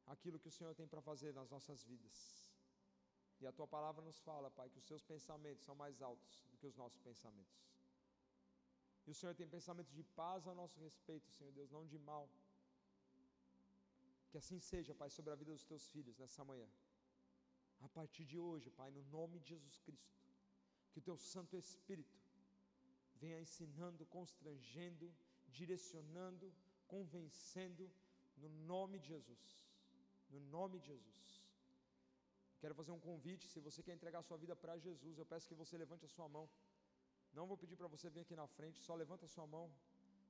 [0.06, 2.16] aquilo que o Senhor tem para fazer nas nossas vidas.
[3.40, 6.56] E a tua palavra nos fala, Pai, que os seus pensamentos são mais altos do
[6.56, 7.60] que os nossos pensamentos.
[9.06, 12.30] E o Senhor tem pensamentos de paz a nosso respeito, Senhor Deus, não de mal.
[14.30, 16.68] Que assim seja, Pai, sobre a vida dos teus filhos nessa manhã.
[17.80, 20.22] A partir de hoje, Pai, no nome de Jesus Cristo,
[20.92, 22.21] que o teu Santo Espírito
[23.22, 25.06] venha ensinando, constrangendo,
[25.58, 26.46] direcionando,
[26.94, 27.84] convencendo,
[28.42, 29.44] no nome de Jesus.
[30.34, 31.22] No nome de Jesus.
[32.60, 35.60] Quero fazer um convite, se você quer entregar sua vida para Jesus, eu peço que
[35.62, 36.44] você levante a sua mão.
[37.36, 39.66] Não vou pedir para você vir aqui na frente, só levanta a sua mão.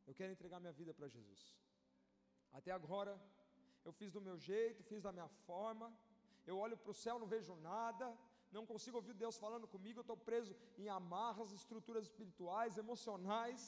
[0.08, 1.40] Eu quero entregar minha vida para Jesus.
[2.58, 3.12] Até agora,
[3.86, 5.88] eu fiz do meu jeito, fiz da minha forma.
[6.50, 8.06] Eu olho para o céu, não vejo nada
[8.56, 13.60] não consigo ouvir Deus falando comigo, eu estou preso em amarras, estruturas espirituais, emocionais.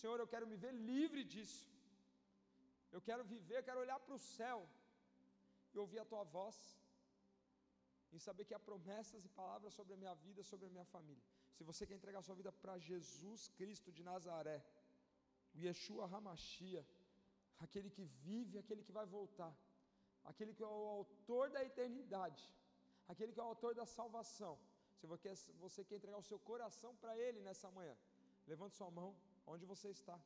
[0.00, 1.62] Senhor, eu quero me ver livre disso.
[2.94, 4.58] Eu quero viver, eu quero olhar para o céu
[5.74, 6.56] e ouvir a tua voz,
[8.14, 11.22] e saber que há promessas e palavras sobre a minha vida, sobre a minha família.
[11.56, 14.58] Se você quer entregar sua vida para Jesus Cristo de Nazaré,
[15.54, 16.82] o Yeshua Hamashia,
[17.58, 19.54] aquele que vive, aquele que vai voltar,
[20.24, 22.42] aquele que é o autor da eternidade,
[23.12, 24.54] aquele que é o autor da salvação.
[24.98, 25.06] Se
[25.64, 27.96] você quer, entregar o seu coração para Ele nessa manhã,
[28.46, 29.10] levante sua mão
[29.52, 30.18] onde você está.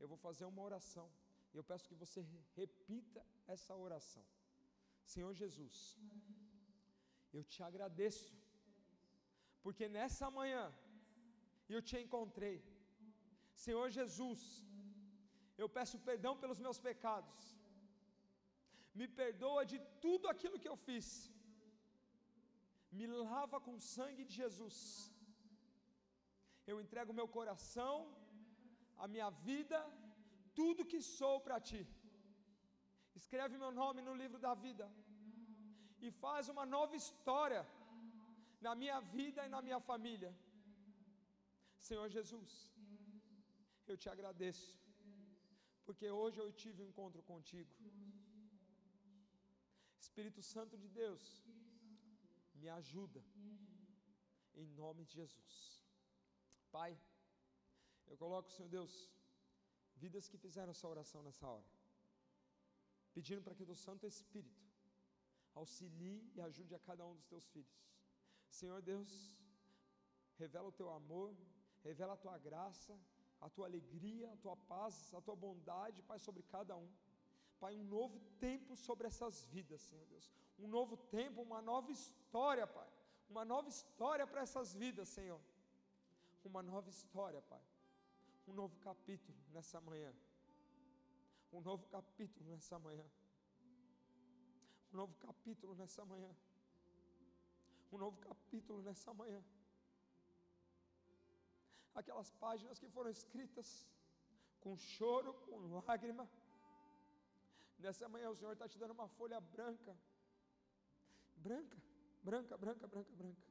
[0.00, 1.06] Eu vou fazer uma oração.
[1.52, 2.20] E eu peço que você
[2.60, 3.22] repita
[3.54, 4.24] essa oração.
[5.12, 5.76] Senhor Jesus,
[7.36, 8.34] eu te agradeço,
[9.64, 10.64] porque nessa manhã
[11.74, 12.56] eu te encontrei.
[13.64, 14.40] Senhor Jesus,
[15.62, 17.44] eu peço perdão pelos meus pecados.
[18.98, 21.06] Me perdoa de tudo aquilo que eu fiz.
[22.98, 24.78] Me lava com o sangue de Jesus.
[26.70, 27.94] Eu entrego meu coração,
[29.04, 29.78] a minha vida,
[30.58, 31.82] tudo que sou para ti.
[33.20, 34.86] Escreve meu nome no livro da vida
[36.06, 37.62] e faz uma nova história
[38.66, 40.32] na minha vida e na minha família.
[41.88, 42.50] Senhor Jesus,
[43.90, 44.68] eu te agradeço,
[45.86, 47.72] porque hoje eu tive um encontro contigo.
[50.04, 51.22] Espírito Santo de Deus,
[52.62, 53.22] me ajuda,
[54.54, 55.54] em nome de Jesus.
[56.76, 56.92] Pai,
[58.06, 58.92] eu coloco, Senhor Deus,
[60.02, 61.70] vidas que fizeram essa oração nessa hora,
[63.16, 64.64] pedindo para que o Santo Espírito
[65.54, 67.76] auxilie e ajude a cada um dos teus filhos.
[68.58, 69.10] Senhor Deus,
[70.42, 71.34] revela o teu amor,
[71.82, 72.94] revela a tua graça,
[73.40, 76.90] a tua alegria, a tua paz, a tua bondade, Pai, sobre cada um.
[77.60, 80.30] Pai, um novo tempo sobre essas vidas, Senhor Deus.
[80.58, 82.88] Um novo tempo, uma nova história, Pai.
[83.28, 85.40] Uma nova história para essas vidas, Senhor.
[86.44, 87.62] Uma nova história, Pai.
[88.46, 90.12] Um novo capítulo nessa manhã.
[91.52, 93.06] Um novo capítulo nessa manhã.
[94.92, 96.32] Um novo capítulo nessa manhã.
[97.92, 99.42] Um novo capítulo nessa manhã
[102.00, 103.68] aquelas páginas que foram escritas
[104.60, 106.28] com choro, com lágrima.
[107.78, 109.94] Nessa manhã o Senhor está te dando uma folha branca,
[111.36, 111.78] branca,
[112.22, 113.42] branca, branca, branca, branca.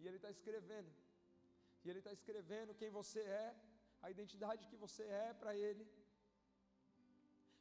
[0.00, 0.92] E Ele está escrevendo,
[1.84, 3.56] e Ele está escrevendo quem você é,
[4.02, 5.84] a identidade que você é para Ele.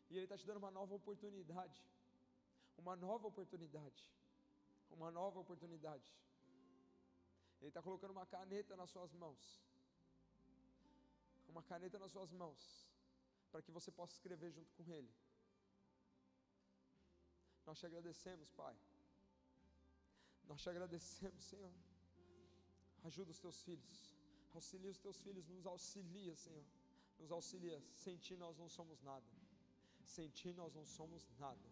[0.10, 1.80] E Ele está te dando uma nova oportunidade,
[2.78, 4.02] uma nova oportunidade,
[4.89, 6.10] uma nova oportunidade.
[7.62, 9.64] Ele está colocando uma caneta nas suas mãos
[11.54, 12.62] uma caneta nas suas mãos,
[13.52, 15.14] para que você possa escrever junto com Ele.
[17.66, 18.76] Nós te agradecemos, Pai.
[20.49, 21.74] Nós te agradecemos, Senhor.
[23.09, 24.18] Ajuda os teus filhos,
[24.53, 26.66] auxilia os teus filhos, nos auxilia, Senhor.
[27.20, 27.82] Nos auxilia.
[28.03, 29.26] Sem ti nós não somos nada.
[30.05, 31.70] Sem ti nós não somos nada.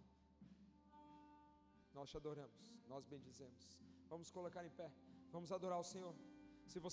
[1.94, 3.64] Nós te adoramos, nós bendizemos.
[4.10, 4.92] Vamos colocar em pé,
[5.32, 6.16] vamos adorar o Senhor.
[6.66, 6.90] Se você